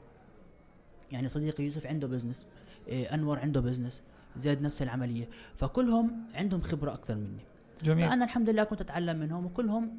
[1.12, 2.46] يعني صديقي يوسف عنده business
[2.88, 4.02] إيه أنور عنده business
[4.36, 5.28] زيد نفس العملية.
[5.56, 7.44] فكلهم عندهم خبرة أكثر مني.
[7.82, 8.08] جميل.
[8.08, 9.98] فأنا الحمد لله كنت أتعلم منهم وكلهم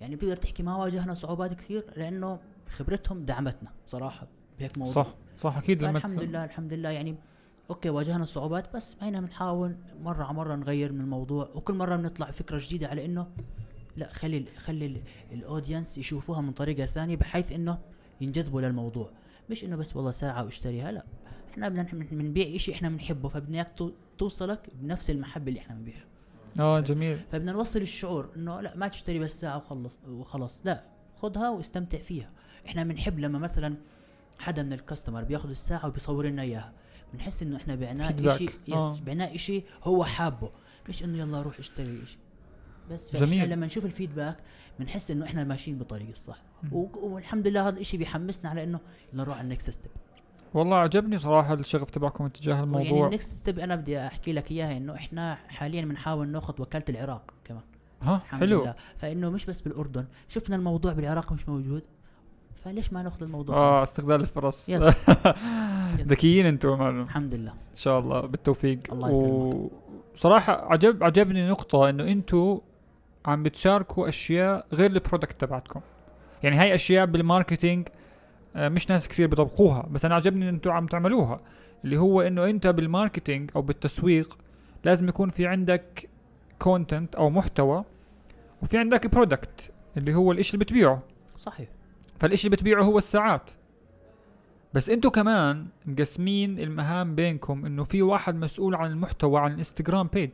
[0.00, 4.26] يعني بتقدر تحكي ما واجهنا صعوبات كثير لأنه خبرتهم دعمتنا بصراحه
[4.58, 4.92] بهيك موضوع.
[4.92, 6.90] صح صح أكيد لما الحمد لله الحمد لله.
[6.90, 7.16] يعني
[7.70, 12.30] okay واجهنا صعوبات بس هنا بنحاول مرة على مرة نغير من الموضوع وكل مرة بنطلع
[12.30, 13.26] فكرة جديدة على إنه
[13.96, 15.02] لا خلي ال- خلي ال-
[15.32, 17.78] ال audience يشوفوها من طريقة ثانية بحيث إنه
[18.20, 19.10] ينجذبوا للموضوع.
[19.50, 21.04] مش إنه بس والله ساعة واشتريها لا.
[21.50, 26.04] إحنا بدنا بنبيع شيء إحنا بنحبه فبدنا إياك تو- توصلك بنفس المحبة اللي إحنا بنبيعها.
[26.60, 27.18] آه جميل.
[27.32, 30.82] فبدنا نوصل الشعور إنه لا ما تشتري بس ساعة وخلص وخلاص لا.
[31.16, 32.30] خذها واستمتع فيها.
[32.66, 33.74] إحنا بنحب لما مثلا
[34.38, 36.72] حدا من ال customer بياخذ الساعة وبيصور لنا إياها.
[37.14, 38.36] بنحس إنه إحنا بعناه.
[38.36, 38.90] شيء آه.
[38.90, 40.50] yes بعناه شيء هو حابه.
[40.88, 42.18] مش إنه يلا روح اشتري شيء
[42.90, 43.50] بس جميل.
[43.50, 44.36] لما نشوف ال feedback
[44.78, 46.42] بنحس إنه إحنا ماشيين بالطريق الصح.
[46.72, 48.80] والحمد لله هذا الشيء بيحمسنا على إنه
[49.12, 49.90] يلا نروح على النكست ستيب
[50.54, 53.06] والله عجبني صراحة الشغف تبعكم تجاه يعني الموضوع.
[53.06, 57.34] ال next step أنا بدي أحكي لك إياها إنه إحنا حاليا بنحاول ناخذ وكالة العراق
[57.44, 57.62] كمان.
[58.02, 58.62] ها؟ حلو.
[58.62, 58.74] لله.
[58.96, 60.06] فإنه مش بس بالأردن.
[60.28, 61.82] شفنا الموضوع بالعراق مش موجود؟
[62.64, 64.70] فليش ما ناخذ الموضوع؟ آه استغلال الفرص.
[66.10, 67.50] ذكيين أنتم معلم الحمد لله.
[67.50, 68.78] إن شاء الله بالتوفيق.
[68.92, 69.70] الله يسلمك.
[70.14, 72.58] وصراحة عجب عجبني نقطة إنه أنتم
[73.26, 75.80] عم بتشاركوا أشياء غير ال product تبعتكم.
[76.42, 77.88] يعني هاي أشياء بال marketing
[78.56, 81.40] آه، مش ناس كثير بيطبقوها بس أنا عجبني ان أنتم عم تعملوها.
[81.84, 84.38] اللي هو إنه أنت بال marketing أو بالتسويق
[84.84, 86.08] لازم يكون في عندك
[86.58, 87.84] content أو محتوى
[88.62, 91.02] وفي عندك product اللي هو الإشي اللي بتبيعه.
[91.38, 91.68] صحيح.
[92.22, 93.50] فالإشي اللي بتبيعه هو الساعات.
[94.74, 100.30] بس أنتوا كمان مقسمين المهام بينكم إنه في واحد مسؤول عن المحتوى عن الإنستغرام page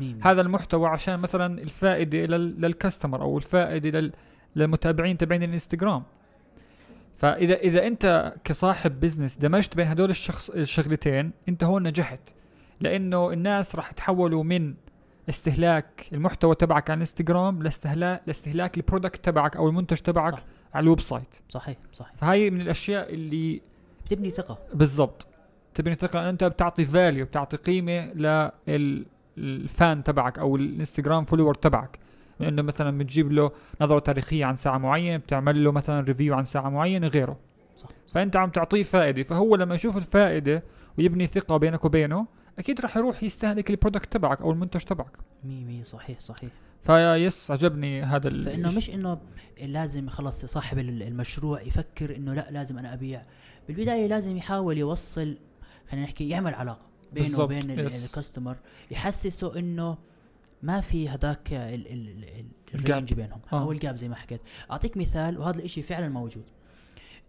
[0.00, 4.12] مين هذا المحتوى عشان مثلا الفائدة لل- لل customer أو الفائدة لل-
[4.56, 6.02] للمتابعين تبعين الإنستغرام.
[7.16, 12.20] فإذا إذا أنت كصاحب business دمجت بين هدول الشخص الشغلتين أنت هون نجحت.
[12.80, 14.74] لأنه الناس راح تحولوا من
[15.28, 20.44] استهلاك المحتوى تبعك على الإنستغرام لاستهلاك لاستهلاك ال product تبعك أو المنتج تبعك صح.
[20.74, 21.36] على ال website.
[21.48, 22.14] صحيح صحيح.
[22.16, 23.60] فهاي من الأشياء اللي
[24.06, 24.58] بتبني ثقة.
[24.74, 25.26] بالضبط.
[25.74, 26.20] تبني ثقة.
[26.20, 28.12] ان أنت بتعطي value بتعطي قيمة
[29.36, 31.98] لل fan تبعك أو الإنستغرام follower تبعك.
[32.40, 33.50] من إنه مثلا بتجيب له
[33.80, 37.36] نظرة تاريخية عن ساعة معينة بتعمل له مثلا review عن ساعة معينة غيره.
[37.76, 37.88] صح.
[38.14, 39.22] فأنت عم تعطيه فائدة.
[39.22, 40.62] فهو لما يشوف الفائدة
[40.98, 42.26] ويبني ثقة بينك وبينه
[42.58, 45.18] أكيد راح يروح يستهلك ال product تبعك أو المنتج تبعك.
[45.44, 46.20] مي مي صحيح.
[46.88, 48.76] صحيح ف yes عجبني هذا فإنه.
[48.76, 49.20] مش إنه
[49.62, 53.22] لازم خلص صاحب ال- المشروع يفكر إنه لا لازم أنا أبيع
[53.68, 55.38] بالبداية لازم يحاول يوصل
[55.90, 58.10] خلينا نحكي يعمل علاقة بينه وبين ال- yes.
[58.10, 58.56] ال customer
[58.90, 59.98] يحسسه إنه
[60.62, 62.90] ما في هذاك ال- ال- ال- ال gap.
[62.90, 63.60] ال range بينهم آه.
[63.62, 66.44] أو ال gap زي ما حكيت أعطيك مثال وهذا الإشي فعلا موجود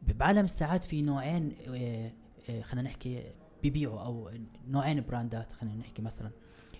[0.07, 2.11] بعالم الساعات في نوعين آه،
[2.49, 3.23] آه، خلينا نحكي
[3.63, 4.31] بيبيعوا أو
[4.67, 6.31] نوعين براندات خلينا نحكي مثلا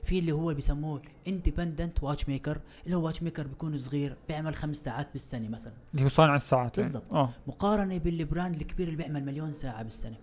[0.06, 5.50] في اللي هو بيسموه independent watchmaker اللي هو watchmaker بيكون صغير بيعمل خمس ساعات بالسنة
[5.50, 6.90] مثلا اللي هو صانع الساعات يعني.
[6.90, 7.14] بالضبط.
[7.14, 10.16] آه مقارنة بال brand الكبير اللي بيعمل مليون ساعة بالسنة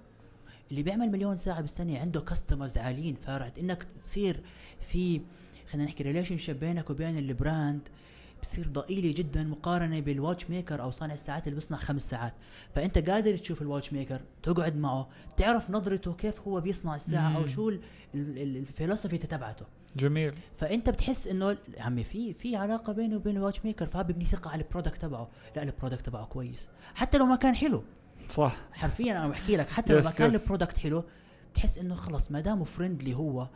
[0.70, 4.40] اللي بيعمل مليون ساعة بالسنة عنده customers عاليين فرح إنك تصير
[4.80, 5.20] في
[5.70, 7.80] خلينا نحكي relationship بينك وبين ال brand
[8.42, 12.34] بصير ضئيله جدا مقارنة بال watchmaker أو صانع الساعات اللي بيصنع خمس ساعات.
[12.74, 17.46] فأنت قادر تشوف ال watchmaker تقعد معه تعرف نظرته كيف هو بيصنع الساعة أو مم.
[17.46, 17.80] شو ال-
[18.14, 19.66] ال- ال- الفلسفه تبعته
[19.96, 20.34] جميل.
[20.56, 24.62] فأنت بتحس إنه يا عمي في في علاقة بينه وبين ال watchmaker فببني ثقة على
[24.62, 25.28] ال product تبعه.
[25.56, 26.68] لا ال product تبعه كويس.
[26.94, 27.82] حتى لو ما كان حلو.
[28.30, 28.56] صح.
[28.72, 30.34] حرفيا أنا بحكي لك حتى لو ما كان.
[30.34, 31.04] ال product حلو
[31.52, 33.48] بتحس إنه خلص ما دامه friendly هو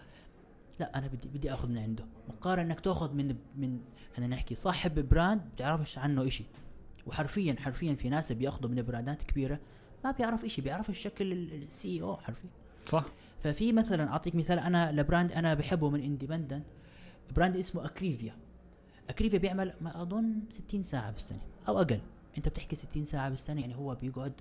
[0.81, 2.05] لا أنا بدي بدي آخذ من عنده.
[2.29, 3.81] مقارنة إنك تأخذ من من
[4.17, 6.45] خلينا نحكي صاحب brand بتعرفش عنه إشي.
[7.07, 9.61] وحرفيا حرفيا في ناس بيأخذوا من براندات كبيرة
[10.05, 12.51] ما بيعرف إشي بيعرف الشكل السي أو حرفيا.
[12.87, 13.05] صح.
[13.43, 16.67] ففي مثلا أعطيك مثال أنا ل brand أنا بحبه من independent
[17.37, 18.37] brand اسمه Akrivia
[19.11, 22.01] Akrivia بيعمل ما أظن 60 ساعة بالسنة أو أقل.
[22.37, 24.33] أنت بتحكي 60 ساعة بالسنة يعني هو بيقعد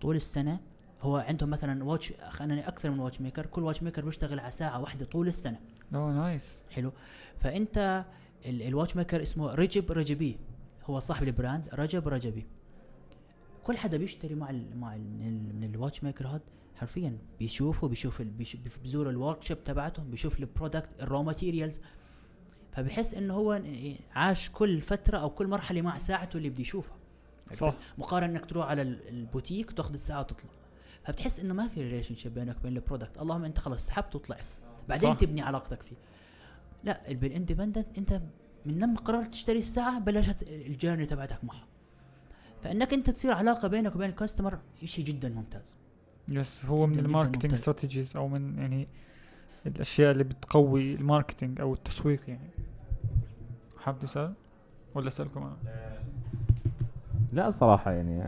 [0.00, 0.60] طول السنة
[1.02, 5.28] هو عندهم مثلا watch خلينا أكثر من watchmaker كل watchmaker بيشتغل على ساعة واحدة طول
[5.28, 5.60] السنة.
[5.94, 6.92] oh nice حلو.
[7.40, 8.04] فأنت
[8.46, 10.38] ال- ال watchmaker اسمه Rexhep Rexhepi.
[10.84, 12.46] هو صاحب ال brand Rexhep Rexhepi.
[13.64, 16.40] كل حدا بيشتري مع ال مع ال من, ال من ال watchmaker هاد
[16.76, 18.22] حرفيا بيشوفه بيشوف
[18.84, 21.80] بزور ال workshop تبعتهم بيشوف ال product ال raw materials
[22.72, 23.62] فبحس إنه هو
[24.14, 26.96] عاش كل فترة أو كل مرحلة مع ساعته اللي بده يشوفها.
[27.52, 27.74] صح.
[27.98, 30.50] مقارنة إنك تروح على ال- البوتيك وتأخذ الساعة وتطلع.
[31.04, 34.44] فبتحس إنه ما في relationship بينك وبين ال product اللهم أنت خلص سحبت وطلعت.
[34.88, 35.18] بعدين صح.
[35.18, 35.96] تبني علاقتك فيه.
[36.84, 38.22] لا بال independent أنت
[38.66, 41.66] من لما قررت تشتري الساعة بلشت ال journey تبعتك معها.
[42.62, 45.76] فإنك أنت تصير علاقة بينك وبين ال customer شيء جدا ممتاز.
[46.28, 47.52] yes هو من ممتاز.
[47.52, 48.88] strategies أو من يعني
[49.66, 52.50] الأشياء اللي بتقوي ال marketing أو التسويق يعني.
[53.78, 54.34] حاب تسأل؟
[54.94, 55.56] ولا أسألكم أنا؟
[57.32, 58.22] لا صراحة يعني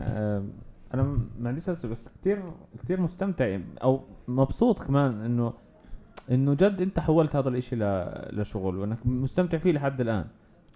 [0.93, 2.43] أنا م- ما عنديش بس كتير
[2.79, 5.53] كتير مستمتع أو مبسوط كمان إنه
[6.31, 10.25] إنه جد أنت حولت هذا الإشي ل- لشغل وإنك مستمتع فيه لحد الآن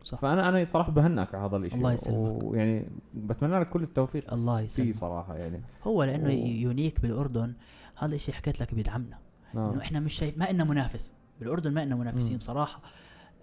[0.04, 0.18] صح.
[0.20, 2.44] فأنا أنا صراحة بهنئك على هذا الإشي الله يسلمك.
[2.44, 7.54] ويعني بتمنى لك كل التوفيق الله فيه يسلمك صراحة يعني هو لأنه و- يونيك بالأردن
[7.98, 9.18] هذا الشيء حكيت لك بيدعمنا
[9.56, 9.74] آه.
[9.74, 12.38] إنه إحنا مش شايف ما إلنا منافس بالأردن ما إلنا منافسين مم.
[12.38, 12.82] بصراحه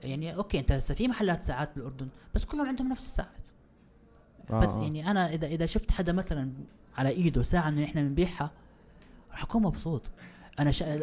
[0.03, 3.49] يعني okay أنت هسه في محلات ساعات بالأردن بس كلهم عندهم نفس الساعات
[4.53, 4.82] آه،.
[4.82, 6.50] يعني أنا إذا إذا شفت حدا مثلا
[6.96, 8.50] على إيده ساعة من إحنا بنبيعها
[9.32, 10.11] راح أكون مبسوط.
[10.59, 11.00] أنا شا...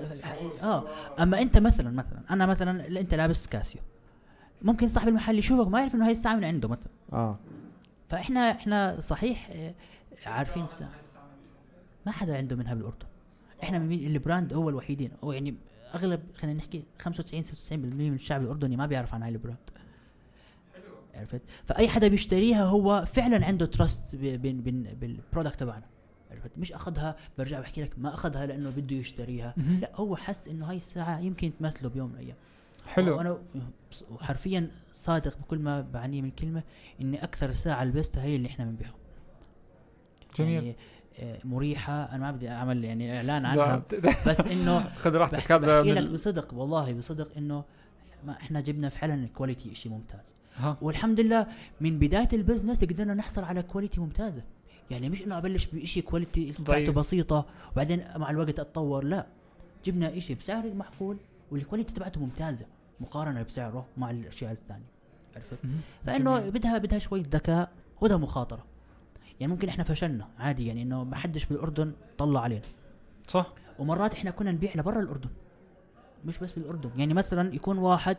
[0.63, 0.83] آه.
[1.19, 3.81] أما أنت مثلا مثلا أنا مثلا اللي أنت لابس Casio.
[4.61, 6.91] ممكن صاحب المحل يشوفك ما يعرف إنه هاي الساعة من عنده مثلا.
[7.13, 7.37] آه.
[8.07, 9.73] فإحنا إحنا صحيح آه،
[10.25, 10.89] عارفين الساعة.
[12.05, 13.05] ما حدا عنده منها بالأردن.
[13.63, 15.11] إحنا من ال brand هو الوحيدين.
[15.23, 15.55] أو يعني
[15.95, 19.57] أغلب خلينا نحكي 95 96% من الشعب الأردني ما بيعرف عن هاي ال brand.
[21.19, 25.85] عرفت؟ فأي حدا بيشتريها هو فعلا عنده trust بين بين بال product تبعنا.
[26.31, 29.53] عرفت؟ مش أخذها برجع بحكي لك ما أخذها لأنه بده يشتريها.
[29.81, 32.35] لا هو حس إنه هاي الساعة يمكن تمثله بيوم من الأيام.
[32.87, 33.17] حلو.
[33.17, 33.37] وأنا
[34.19, 36.63] حرفيا صادق بكل ما بعنيه من الكلمة
[37.01, 38.95] إني أكثر ساعه لبستها هي اللي إحنا بنبيعها.
[40.35, 40.53] جميل.
[40.53, 40.75] يعني
[41.19, 42.03] آه، مريحة.
[42.03, 43.47] أنا ما بدي أعمل يعني إعلان لا.
[43.49, 43.83] عنها.
[44.27, 45.51] بس إنه خذ راحتك.
[45.51, 47.63] هذا بحكي لك بصدق والله بصدق إنه
[48.25, 50.35] ما إحنا جبنا فعلا ال quality شيء ممتاز.
[50.59, 50.77] ها.
[50.81, 51.47] والحمد لله
[51.81, 54.43] من بداية ال business قدرنا نحصل على quality ممتازة.
[54.91, 56.91] يعني مش إنه أبلش بشيء quality بتاعته.
[56.91, 59.25] بسيطة وبعدين مع الوقت أتطور لا.
[59.85, 61.17] جبنا شيء بسعر معقول
[61.51, 62.65] وال quality تبعته ممتازة
[62.99, 64.85] مقارنة بسعره مع الأشياء الثانية.
[65.35, 65.57] عرفت.
[66.05, 66.51] فإنه جميل.
[66.51, 68.65] بدها بدها شوية ذكاء وده مخاطرة.
[69.39, 72.61] يعني ممكن إحنا فشلنا عادي يعني إنه ما حدش بالأردن طلع علينا.
[73.27, 73.53] صح.
[73.79, 75.29] ومرات إحنا كنا نبيع لبرا الأردن
[76.25, 76.89] مش بس بالأردن.
[76.97, 78.17] يعني مثلا يكون واحد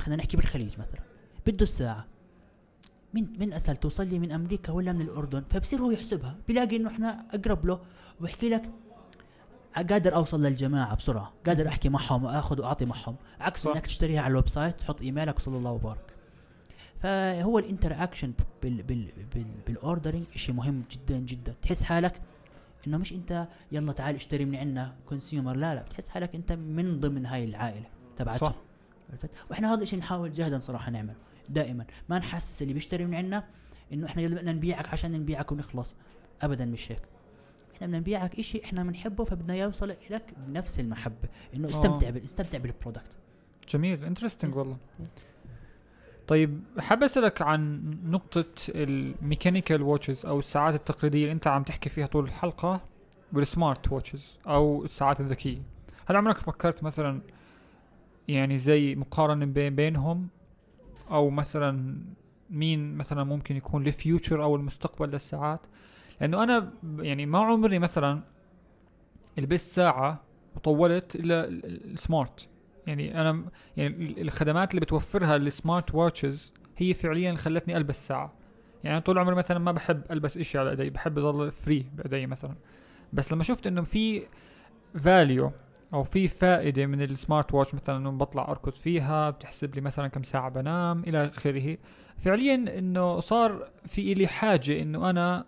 [0.00, 1.00] خلينا نحكي بالخليج مثلا.
[1.46, 2.06] بده الساعة.
[3.14, 6.36] من من أسهل توصل لي من أمريكا ولا من الأردن؟ فبصير هو يحسبها.
[6.48, 7.80] بيلاقي إنه إحنا أقرب له
[8.20, 8.70] وبحكي لك
[9.76, 11.32] قادر أوصل للجماعة بسرعة.
[11.46, 13.16] قادر أحكي معهم وأخذ وأعطي معهم.
[13.40, 13.66] عكس.
[13.66, 16.14] إنك تشتريها على ال website تحط إيميلك وصلى الله وبارك.
[17.00, 18.32] فهو ال interaction
[18.62, 21.54] بال بال بال بال ordering شيء مهم جدا جدا.
[21.62, 22.20] تحس حالك
[22.86, 27.00] إنه مش أنت يلا تعال اشتري من عندنا consumer لا لا بتحس حالك أنت من
[27.00, 27.86] ضمن هاي العائلة
[28.16, 28.38] تبعتهم.
[28.38, 28.54] صح.
[29.12, 31.14] عرفت وإحنا هذا الشيء نحاول جهدا صراحة نعمل
[31.48, 31.86] دائما.
[32.08, 33.44] ما نحسس اللي بيشتري من عندنا
[33.92, 35.94] إنه إحنا بدنا نبيعك عشان نبيعك ونخلص.
[36.42, 37.02] ابدا مش هيك.
[37.74, 41.70] إحنا بدنا نبيعك إشي إحنا بنحبه فبدنا يوصل لك بنفس المحبة إنه آه.
[41.70, 42.24] استمتع بال...
[42.24, 43.16] استمتع بال product
[43.68, 44.56] جميل interesting.
[44.56, 44.76] والله.
[46.28, 51.88] طيب حاب أسألك عن نقطة ال mechanical watches أو الساعات التقليدية اللي أنت عم تحكي
[51.88, 52.80] فيها طول الحلقة
[53.32, 55.62] وال smart watches أو الساعات الذكية.
[56.06, 57.20] هل عمرك فكرت مثلا
[58.32, 60.28] يعني زي مقارنة بين بينهم
[61.10, 62.02] أو مثلا
[62.50, 65.60] مين مثلا ممكن يكون ال future أو المستقبل للساعات.
[66.20, 68.22] لأنه أنا يعني ما عمري مثلا
[69.38, 70.20] لبست ساعة
[70.56, 72.48] وطولت إلا ال- ال- ال smart
[72.86, 73.44] يعني أنا
[73.76, 78.32] يعني ال- الخدمات اللي بتوفرها ال smart watches هي فعليا خلتني ألبس ساعة.
[78.84, 82.54] يعني طول عمري مثلا ما بحب ألبس إشي على إيدي بحب اضل free بإيدي مثلا.
[83.12, 84.22] بس لما شفت إنه في
[84.98, 85.52] value
[85.94, 90.08] أو في فائدة من ال smart watch مثلا إنه بطلع أركض فيها بتحسب لي مثلا
[90.08, 91.78] كم ساعة بنام إلى آخره.
[92.24, 95.44] فعليا إنه صار في لي حاجة إنه أنا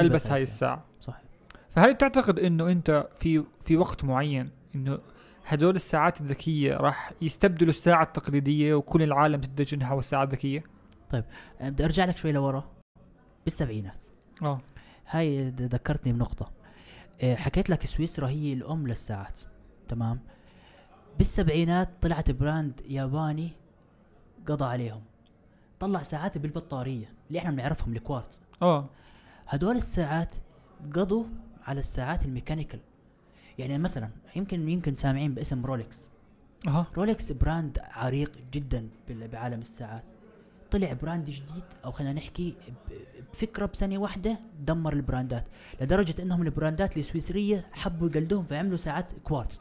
[0.00, 0.84] ألبس هاي الساعة.
[1.00, 1.20] صح
[1.68, 4.98] فهل بتعتقد إنه أنت في في وقت معين إنه
[5.46, 10.64] هدول الساعات الذكية راح يستبدلوا الساعة التقليدية وكل العالم تتجه نحو الساعة الذكية؟
[11.14, 11.24] أه،
[11.60, 12.64] بدي أرجع لك شوي لورا.
[13.44, 14.04] بالسبعينات.
[14.42, 14.60] آه.
[15.10, 16.52] هاي ذكرتني بنقطة.
[17.22, 19.40] آه، حكيت لك سويسرا هي الأم للساعات.
[19.88, 20.20] تمام.
[21.18, 23.52] بالسبعينات طلعت براند ياباني
[24.46, 25.02] قضى عليهم.
[25.80, 28.40] طلع ساعات بالبطارية اللي إحنا بنعرفهم الكوارتز.
[28.62, 28.88] آه.
[29.48, 30.34] هدول الساعات
[30.94, 31.24] قضوا
[31.62, 32.80] على الساعات ال mechanical.
[33.58, 36.08] يعني مثلا يمكن يمكن سامعين باسم رولكس
[36.66, 36.86] أها.
[36.96, 40.04] رولكس brand عريق جدا بعالم الساعات.
[40.70, 42.54] طلع brand جديد أو خلينا نحكي
[43.32, 45.44] بفكرة بسنة واحدة دمر ال brandات.
[45.80, 49.60] لدرجة إنهم ال brandات السويسرية حبوا يقلدوهم فعملوا ساعات كوارتز.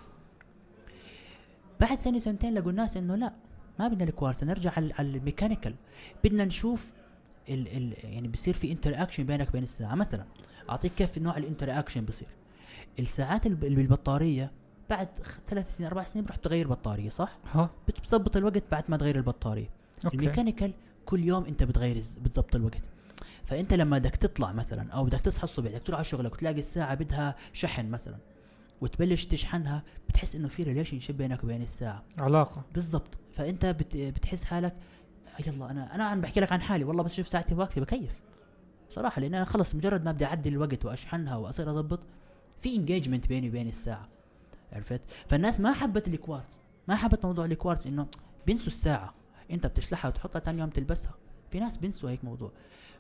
[1.80, 3.34] بعد سنة سنتين لقوا الناس إنه لا
[3.80, 5.76] ما بدنا الكوارتز نرجع على ال mechanical.
[6.24, 6.92] بدنا نشوف
[7.50, 9.96] ال ال يعني بصير في interaction بينك وبين الساعة.
[9.96, 10.26] مثلا
[10.70, 12.28] أعطيك كيف نوع ال interaction بصير.
[13.00, 14.52] الساعات اللي بالبطاريه
[14.90, 15.08] بعد
[15.48, 17.70] ثلاث سنين أربع سنين بتروح تغير بطاريه صح؟ ها.
[17.88, 19.70] بتظبط الوقت بعد ما تغير البطارية.
[20.06, 20.18] okay.
[20.18, 20.74] ال mechanical
[21.06, 22.82] كل يوم أنت بتغير بتظبط الوقت.
[23.46, 26.96] فأنت لما بدك تطلع مثلا أو بدك تصحى الصبح بدك تروح على شغلك وتلاقي الساعة
[26.96, 28.18] بدها شحن مثلا
[28.82, 32.04] وتبلش تشحنها بتحس إنه في relationship بينك وبين الساعة.
[32.18, 32.64] علاقة.
[32.74, 33.18] بالضبط.
[33.34, 34.76] فأنت بت بتحس حالك
[35.48, 38.22] يلا أنا أنا عم بحكي لك عن حالي والله بس أشوف ساعتي واقفه بكيف.
[38.90, 42.00] صراحة لأن أنا خلص مجرد ما بدي أعدل الوقت وأشحنها وأصير أضبط
[42.60, 44.10] في engagement بيني وبين الساعة.
[44.74, 46.60] عرفت؟ فالناس ما حبت الكوارتز.
[46.88, 48.08] ما حبت موضوع الكوارتز إنه
[48.48, 49.14] بينسوا الساعة.
[49.52, 51.14] أنت بتشلحها وتحطها ثاني يوم تلبسها.
[51.52, 52.52] في ناس بينسوا هيك موضوع.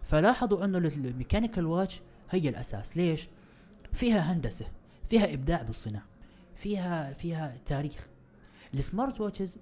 [0.01, 2.97] فلاحظوا إنه ال mechanical watch هي الأساس.
[2.97, 3.27] ليش؟
[3.93, 4.65] فيها هندسة.
[5.09, 6.05] فيها إبداع بالصناعة
[6.55, 8.07] فيها فيها تاريخ.
[8.73, 9.57] ال smart watches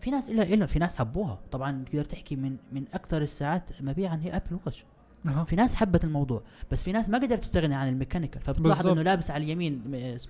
[0.00, 1.38] في ناس إلا إلا في ناس حبوها.
[1.52, 4.84] طبعا تقدر تحكي من من أكثر الساعات مبيعا هي Apple Watch
[5.46, 8.86] في ناس حبت الموضوع بس في ناس ما قدرت تستغني عن ال mechanical فبتلاحظ.
[8.86, 9.82] إنه لابس على اليمين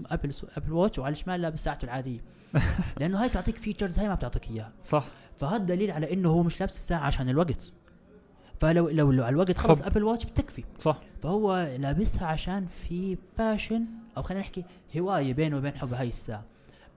[0.07, 2.21] Apple Apple Watch وعلى الشمال لابس ساعته العادية.
[3.01, 4.73] لأنه هاي تعطيك features هاي ما بتعطيك إياها.
[4.83, 5.07] صح.
[5.39, 7.73] فهذا دليل على إنه هو مش لابس الساعة عشان الوقت.
[8.61, 9.83] فلو لو, لو على الوقت خلص.
[9.83, 10.65] Apple Watch بتكفي.
[10.79, 11.01] صح.
[11.23, 13.87] فهو لابسها عشان في passion
[14.17, 14.65] أو خلينا نحكي
[14.99, 16.45] هواية بينه وبين حب هاي الساعة.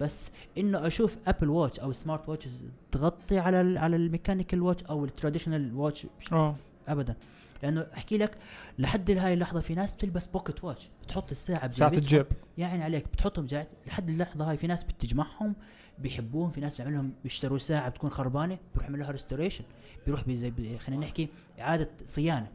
[0.01, 4.83] بس إنه أشوف Apple Watch أو smart watches تغطي على ال على ال mechanical watch
[4.83, 6.55] أو ال traditional watch آه.
[6.87, 7.15] ابدا.
[7.63, 8.37] لأنه أحكي لك
[8.79, 11.91] لحد هاي اللحظة في ناس بتلبس pocket watch بتحط الساعة ساعة.
[11.93, 12.25] الجيب.
[12.57, 13.67] يا عيني عليك بتحطهم جاي.
[13.87, 15.55] لحد اللحظة هاي في ناس بتجمعهم
[15.99, 19.63] بيحبوهم في ناس بيعملوا لهم بيشتروا ساعة بتكون خربانة بيروح يعمل لها restoration
[20.05, 21.27] بيروح بي- خلينا نحكي
[21.59, 22.47] إعادة صيانة.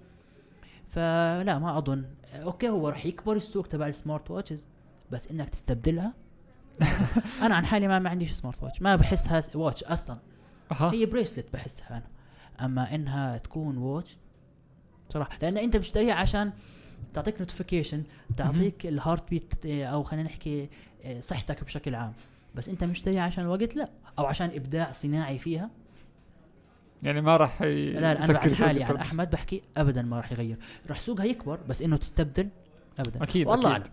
[0.89, 2.05] فلا ما أظن.
[2.35, 4.67] okay هو راح يكبر السوق تبع ال smart watches
[5.11, 6.15] بس إنك تستبدلها؟
[7.43, 10.19] أنا عن حالي ما, ما عنديش smart watch ما بحسها watch أصلا.
[10.73, 10.93] أها.
[10.93, 12.07] هي bracelet بحسها أنا.
[12.67, 14.17] أما إنها تكون watch
[15.09, 16.53] صراحة لأن أنت بتشتريها عشان
[17.15, 18.03] تعطيك notification
[18.37, 20.69] تعطيك ال heart beat أو خلينا نحكي
[21.05, 22.13] آه، صحتك بشكل عام.
[22.55, 23.89] بس أنت مشتريها عشان الوقت؟ لا.
[24.19, 25.71] أو عشان إبداع صناعي فيها؟
[27.03, 27.63] يعني ما راح.
[27.63, 28.97] لا لا أنا عن حالي عن التلفزيون.
[28.97, 30.57] أحمد بحكي ابدا ما راح يغير
[30.89, 32.49] راح سوقها يكبر بس إنه تستبدل
[32.99, 33.93] ابدا أكيد والله أكيد.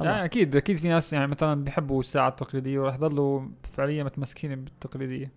[0.00, 4.64] أعلم يعني أكيد أكيد في ناس يعني مثلا بيحبوا الساعة التقليدية وراح يضلوا فعليا متمسكين
[4.64, 5.32] بالتقليدية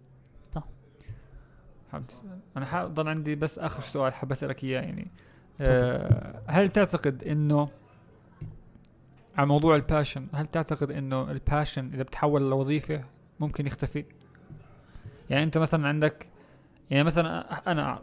[0.51, 0.63] طب.
[2.57, 5.11] أنا حاب ضل عندي بس آخر سؤال حاب أسألك إياه يعني
[5.61, 7.69] أه هل تعتقد إنه
[9.37, 13.03] على موضوع ال passion هل تعتقد إنه ال passion إذا بتحول لوظيفة
[13.39, 14.05] ممكن يختفي
[15.29, 16.27] يعني أنت مثلا عندك
[16.91, 18.01] يعني مثلا أنا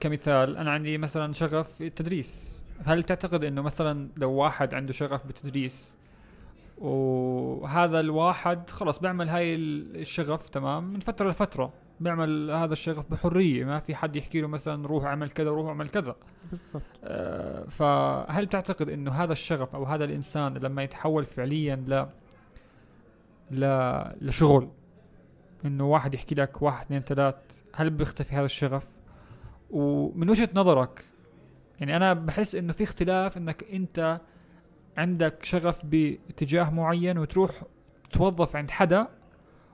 [0.00, 2.64] كمثال أنا عندي مثلا شغف في التدريس.
[2.84, 5.94] هل تعتقد إنه مثلا لو واحد عنده شغف بالتدريس
[6.78, 13.64] وهذا الواحد خلص بيعمل هاي ال- الشغف تمام؟ من فترة لفترة بيعمل هذا الشغف بحرية.
[13.64, 16.16] ما في حد يحكي له مثلا روح اعمل كذا روح اعمل كذا.
[16.50, 16.82] بالضبط.
[17.04, 22.06] آه، فهل تعتقد إنه هذا الشغف أو هذا الإنسان لما يتحول فعليا ل
[23.50, 23.64] ل
[24.20, 24.68] لشغل
[25.64, 27.34] إنه واحد يحكي لك واحد اثنين ثلاث
[27.74, 28.86] هل بيختفي هذا الشغف؟
[29.70, 31.04] ومن وجهة نظرك
[31.80, 34.20] يعني أنا بحس إنه في اختلاف إنك أنت
[34.96, 37.62] عندك شغف باتجاه معين وتروح
[38.12, 39.08] توظف عند حدا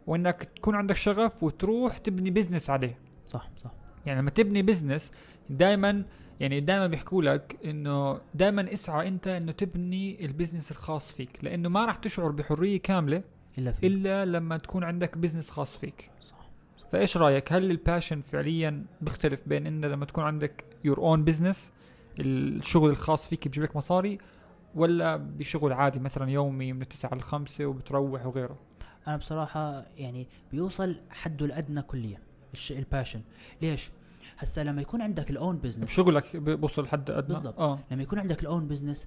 [0.06, 2.98] وإنك تكون عندك شغف وتروح تبني بزنس عليه.
[3.26, 3.70] صح صح.
[4.06, 5.12] يعني لما تبني business
[5.50, 6.04] دائما
[6.40, 11.68] يعني دائما بيحكوا لك إنه دائما اسعى أنت إنه تبني ال business الخاص فيك لأنه
[11.68, 13.22] ما راح تشعر بحرية كاملة
[13.58, 16.10] إلا في إلا لما تكون عندك business خاص فيك.
[16.20, 16.35] صح.
[16.92, 21.72] فايش رأيك؟ هل ال passion فعليا بيختلف بين انه لما تكون عندك your own business
[22.18, 24.18] الشغل الخاص فيك بيجيب لك مصاري
[24.74, 28.58] ولا بشغل عادي مثلا يومي من التسعة للخمسة وبتروح وغيره؟
[29.06, 32.18] أنا بصراحة يعني بيوصل حده الأدنى كليا.
[32.70, 33.20] ال passion
[33.62, 33.90] ليش؟
[34.38, 37.60] هسا لما يكون عندك ال own business بشغلك بوصل لحد أدنى؟ بالضبط.
[37.60, 37.78] آه.
[37.90, 39.06] لما يكون عندك ال own business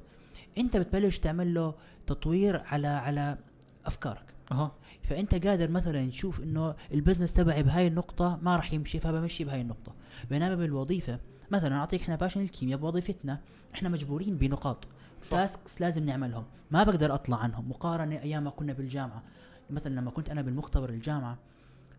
[0.58, 1.74] أنت بتبلش تعمل له
[2.08, 3.38] تطوير على على
[3.86, 4.26] أفكارك.
[4.52, 4.72] أها.
[5.04, 9.62] فأنت قادر مثلا تشوف إنه ال business تبعي بهاي النقطة ما راح يمشي فبمشي بهاي
[9.62, 9.94] النقطة.
[10.30, 11.20] بينما بالوظيفة
[11.52, 13.42] مثلا أعطيك إحنا passion الكيمياء بوظيفتنا
[13.74, 14.88] إحنا مجبورين بنقاط.
[15.30, 16.44] tasks لازم نعملهم.
[16.72, 17.70] ما بقدر أطلع عنهم.
[17.70, 19.24] مقارنة أيام ما كنا بالجامعة.
[19.70, 21.38] مثلا لما كنت أنا بالمختبر الجامعة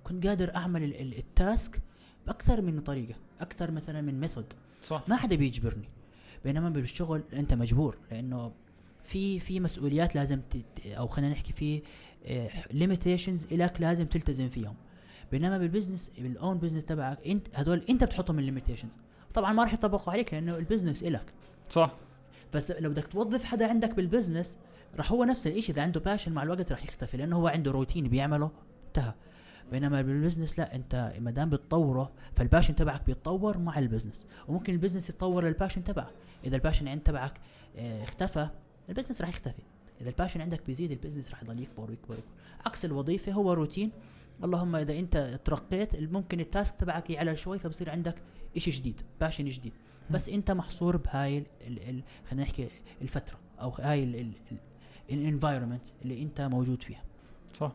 [0.05, 1.81] كنت قادر أعمل ال- ال- ال task
[2.27, 4.45] بأكثر من طريقة أكثر مثلا من method
[4.83, 5.05] صح.
[5.09, 5.89] ما حدا بيجبرني.
[6.45, 8.53] بينما بالشغل أنت مجبور لأنه
[9.05, 10.41] في في مسؤوليات لازم
[10.87, 11.83] أو خلينا نحكي في
[12.71, 14.75] limitations الك لازم تلتزم فيهم.
[15.33, 18.99] بينما بال business بال own business تبعك انت هدول إنت بتحطهم ال limitations
[19.35, 21.33] طبعا ما راح يطبقوا عليك لأنه ال business إلك.
[21.69, 21.95] صح.
[22.55, 24.59] بس لو بدك توظف حدا عندك بال business
[24.97, 28.09] راح هو نفس الشيء إذا عنده passion مع الوقت راح يختفي لأنه هو عنده روتين
[28.09, 28.51] بيعمله.
[28.87, 29.15] انتهى.
[29.73, 34.27] بينما بال business لا أنت ما دام بتطوره فال passion تبعك بيتطور مع ال business
[34.49, 36.13] وممكن ال business يتطور لل passion تبعك.
[36.45, 37.41] إذا ال passion عند تبعك
[37.77, 38.49] آه اختفى
[38.89, 39.63] ال business راح يختفي.
[40.01, 42.23] إذا ال passion عندك بيزيد ال business راح يضل يكبر ويكبر ويكبر.
[42.67, 43.91] عكس الوظيفة هو روتين
[44.45, 48.15] اللهم إذا أنت ترقيت ممكن ال task تبعك يعلى شوي فبصير عندك
[48.57, 49.73] إشي جديد passion جديد.
[50.11, 52.69] بس أنت محصور بهاي ال- ال- ال- خلينا نحكي
[53.03, 54.27] الفترة أو هاي
[55.11, 57.03] ال environment اللي أنت موجود فيها.
[57.55, 57.73] صح.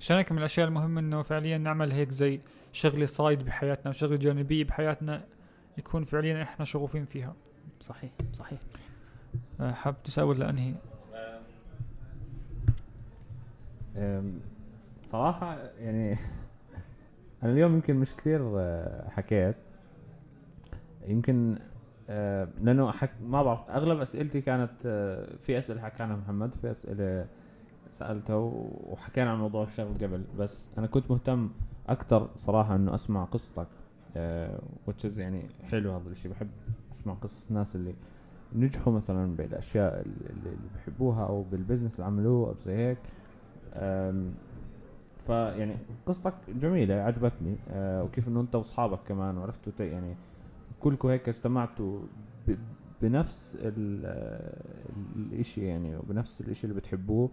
[0.00, 2.40] عشان هيك من الأشياء المهمة إنه فعليا نعمل هيك زي
[2.72, 5.24] شغلة side بحياتنا وشغلة جانبية بحياتنا
[5.78, 7.34] يكون فعليا إحنا شغوفين فيها.
[7.80, 8.58] صحيح صحيح.
[9.60, 10.74] آه، حاب تساوي ولا أنهي؟
[14.98, 16.18] صراحة يعني
[17.42, 19.56] أنا اليوم يمكن مش كثير آه، حكيت.
[21.06, 21.58] يمكن
[22.08, 26.70] آه، لأنه حك ما بعرف أغلب أسئلتي كانت آه، في أسئلة حكى عنها محمد في
[26.70, 27.26] أسئلة
[27.90, 28.36] سألته
[28.86, 30.24] وحكينا عن موضوع الشغل قبل.
[30.38, 31.50] بس أنا كنت مهتم
[31.88, 33.68] أكثر صراحة إنه أسمع قصتك
[35.04, 36.48] is يعني حلو هذا الشيء بحب
[36.92, 37.94] أسمع قصص الناس اللي
[38.54, 42.98] نجحوا مثلا بالأشياء اللي بحبوها أو بالبزنس اللي عملوه أو زي هيك.
[45.16, 47.56] فيعني قصتك جميلة عجبتني.
[47.70, 50.16] أه وكيف إنه أنت وأصحابك كمان وعرفتوا يعني
[50.80, 52.00] كلكم هيك اجتمعتوا
[53.02, 57.30] بنفس ال- آه، الإشي يعني وبنفس الإشي اللي بتحبوه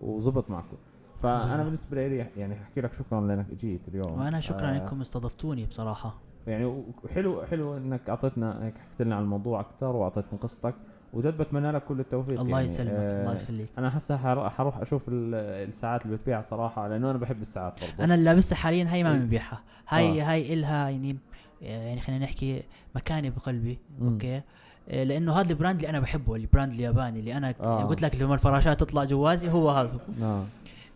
[0.00, 0.76] وزبط معكم.
[1.16, 1.64] فأنا الله.
[1.64, 4.18] بالنسبة لي يعني أحكي لك شكرا لأنك إجيت اليوم.
[4.18, 6.14] وأنا شكرا آه، إنكم استضفتوني بصراحة.
[6.46, 6.64] يعني
[7.04, 10.74] وحلو حلو إنك أعطيتنا هيك حكيت لنا عن الموضوع أكثر واعطيتنا قصتك.
[11.14, 12.64] وجد بتمنى لك كل التوفيق الله يعني.
[12.64, 13.68] يسلمك آه، الله يخليك.
[13.78, 15.34] أنا هسه حر- حروح أشوف ال-
[15.68, 18.04] الساعات اللي بتبيع صراحة لأنه أنا بحب الساعات برضه.
[18.04, 19.18] أنا اللي لابسها حاليا هاي ما إيه.
[19.18, 20.32] بنبيعها هاي آه.
[20.32, 21.16] هاي إلها يعني
[21.62, 22.62] يعني خلينا نحكي
[22.94, 23.78] مكانه بقلبي.
[23.98, 24.12] مم.
[24.12, 24.42] أوكي؟
[24.88, 27.84] آه، لأنه هذا البراند اللي أنا بحبه البراند الياباني اللي أنا آه.
[27.84, 29.98] قلت لك لما الفراشات تطلع جوازي هو هذا.
[30.22, 30.44] آه.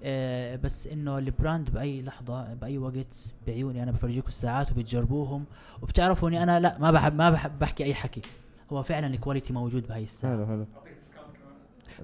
[0.04, 5.44] آه، بس إنه البراند بأي لحظة بأي وقت بعيوني أنا بفرجيكم الساعات وبتجربوهم.
[5.82, 8.20] وبتعرفوا اني أنا لا ما بحب ما بحب بحكي أي حكي.
[8.72, 10.66] هو فعلا الكواليتي موجود بهاي الساعة حلو حلو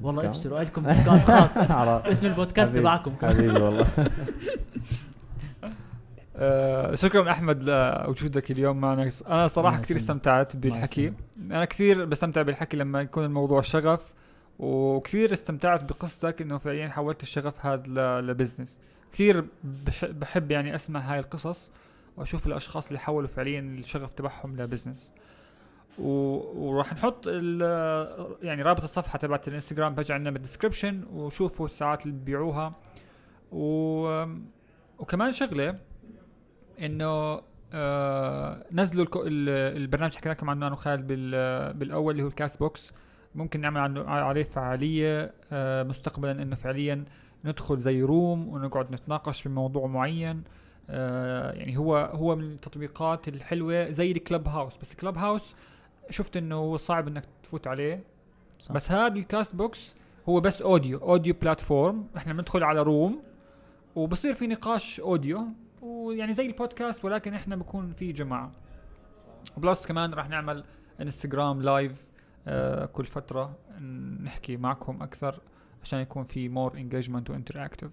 [0.02, 2.06] والله discount؟ ابشروا لكم discount خاص.
[2.06, 3.14] اسم البودكاست تبعكم.
[3.22, 3.86] حبيبي والله
[6.36, 9.96] آه شكرا أحمد لوجودك اليوم معنا أنا صراحة كثير.
[9.96, 11.12] استمتعت بالحكي.
[11.50, 14.12] أنا كثير بستمتع بالحكي لما يكون الموضوع شغف
[14.58, 18.78] وكثير استمتعت بقصتك إنه فعليا حولت الشغف هذا ل business
[19.12, 21.70] كثير بح- بحب يعني أسمع هاي القصص
[22.16, 25.12] وأشوف الأشخاص اللي حولوا فعليا الشغف تبعهم ل business.
[25.98, 27.26] وراح نحط.
[28.42, 32.72] يعني رابط الصفحة تبعت الانستغرام بيجي عندنا بال description وشوفوا الساعات اللي ببيعوها
[33.52, 34.24] و...
[34.98, 35.78] وكمان شغلة
[36.80, 37.40] إنه
[37.72, 41.72] آه نزلوا البرنامج حكينا لكم عنه أنا وخالد بال...
[41.74, 42.92] بالأول اللي هو ال Castbox
[43.34, 47.04] ممكن نعمل عنه عليه فعالية آه مستقبلا إنه فعليا
[47.44, 50.42] ندخل زي room ونقعد نتناقش في موضوع معين
[50.90, 55.56] آه يعني هو هو من التطبيقات الحلوة زي ال Clubhouse بس ال Clubhouse
[56.10, 58.04] شفت إنه هو صعب إنك تفوت عليه.
[58.58, 58.72] صح.
[58.72, 59.94] بس هذا ال Castbox
[60.28, 63.22] هو بس audio audio platform إحنا بندخل على room
[63.94, 65.46] وبصير في نقاش audio
[65.82, 68.52] ويعني زي البودكاست ولكن إحنا بكون في جماعة.
[69.56, 70.64] و plus كمان راح نعمل
[71.00, 72.06] انستغرام live
[72.46, 73.56] آه كل فترة
[74.22, 75.40] نحكي معكم أكثر
[75.82, 77.90] عشان يكون في more engagement و interactive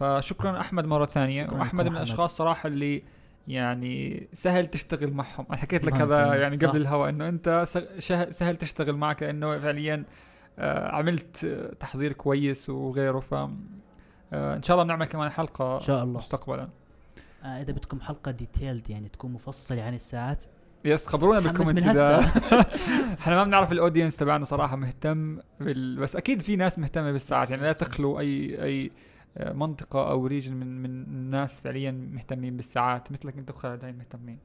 [0.00, 1.48] فشكرا أحمد مرة ثانية.
[1.52, 1.96] وأحمد من.
[1.96, 3.02] الأشخاص صراحة اللي
[3.48, 6.34] يعني سهل تشتغل معهم أنا حكيت لك هذا.
[6.34, 6.56] يعني.
[6.56, 7.64] قبل الهواء إنه أنت
[8.30, 10.04] سهل تشتغل معك لأنه فعليا
[10.58, 11.46] آه، عملت
[11.80, 16.68] تحضير كويس وغيره ف آه إن شاء الله بنعمل كمان حلقة إن شاء الله مستقبلا
[17.44, 20.44] آه إذا بدكم حلقة detailed يعني تكون مفصلة عن الساعات
[20.84, 22.20] yes خبرونا بال comments من إذا.
[23.20, 25.96] إحنا ما بنعرف ال audience تبعنا صراحة مهتم بال...
[25.96, 28.90] بس أكيد في ناس مهتمة بالساعات يعني لا تخلو أي أي آه،
[29.40, 34.38] منطقة أو region من من الناس فعليا مهتمين بالساعات مثلك أنت وخالد هاي مهتمين.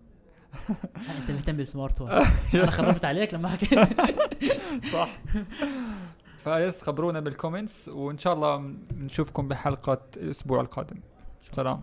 [1.22, 2.28] أنت مهتم بال smart watch.
[2.56, 3.80] أنا خربت عليك لما حكيت.
[4.94, 5.20] صح.
[6.38, 8.58] ف yes خبرونا بال comments وإن شاء الله
[8.92, 11.00] بنشوفكم بحلقة الأسبوع القادم.
[11.52, 11.82] سلام.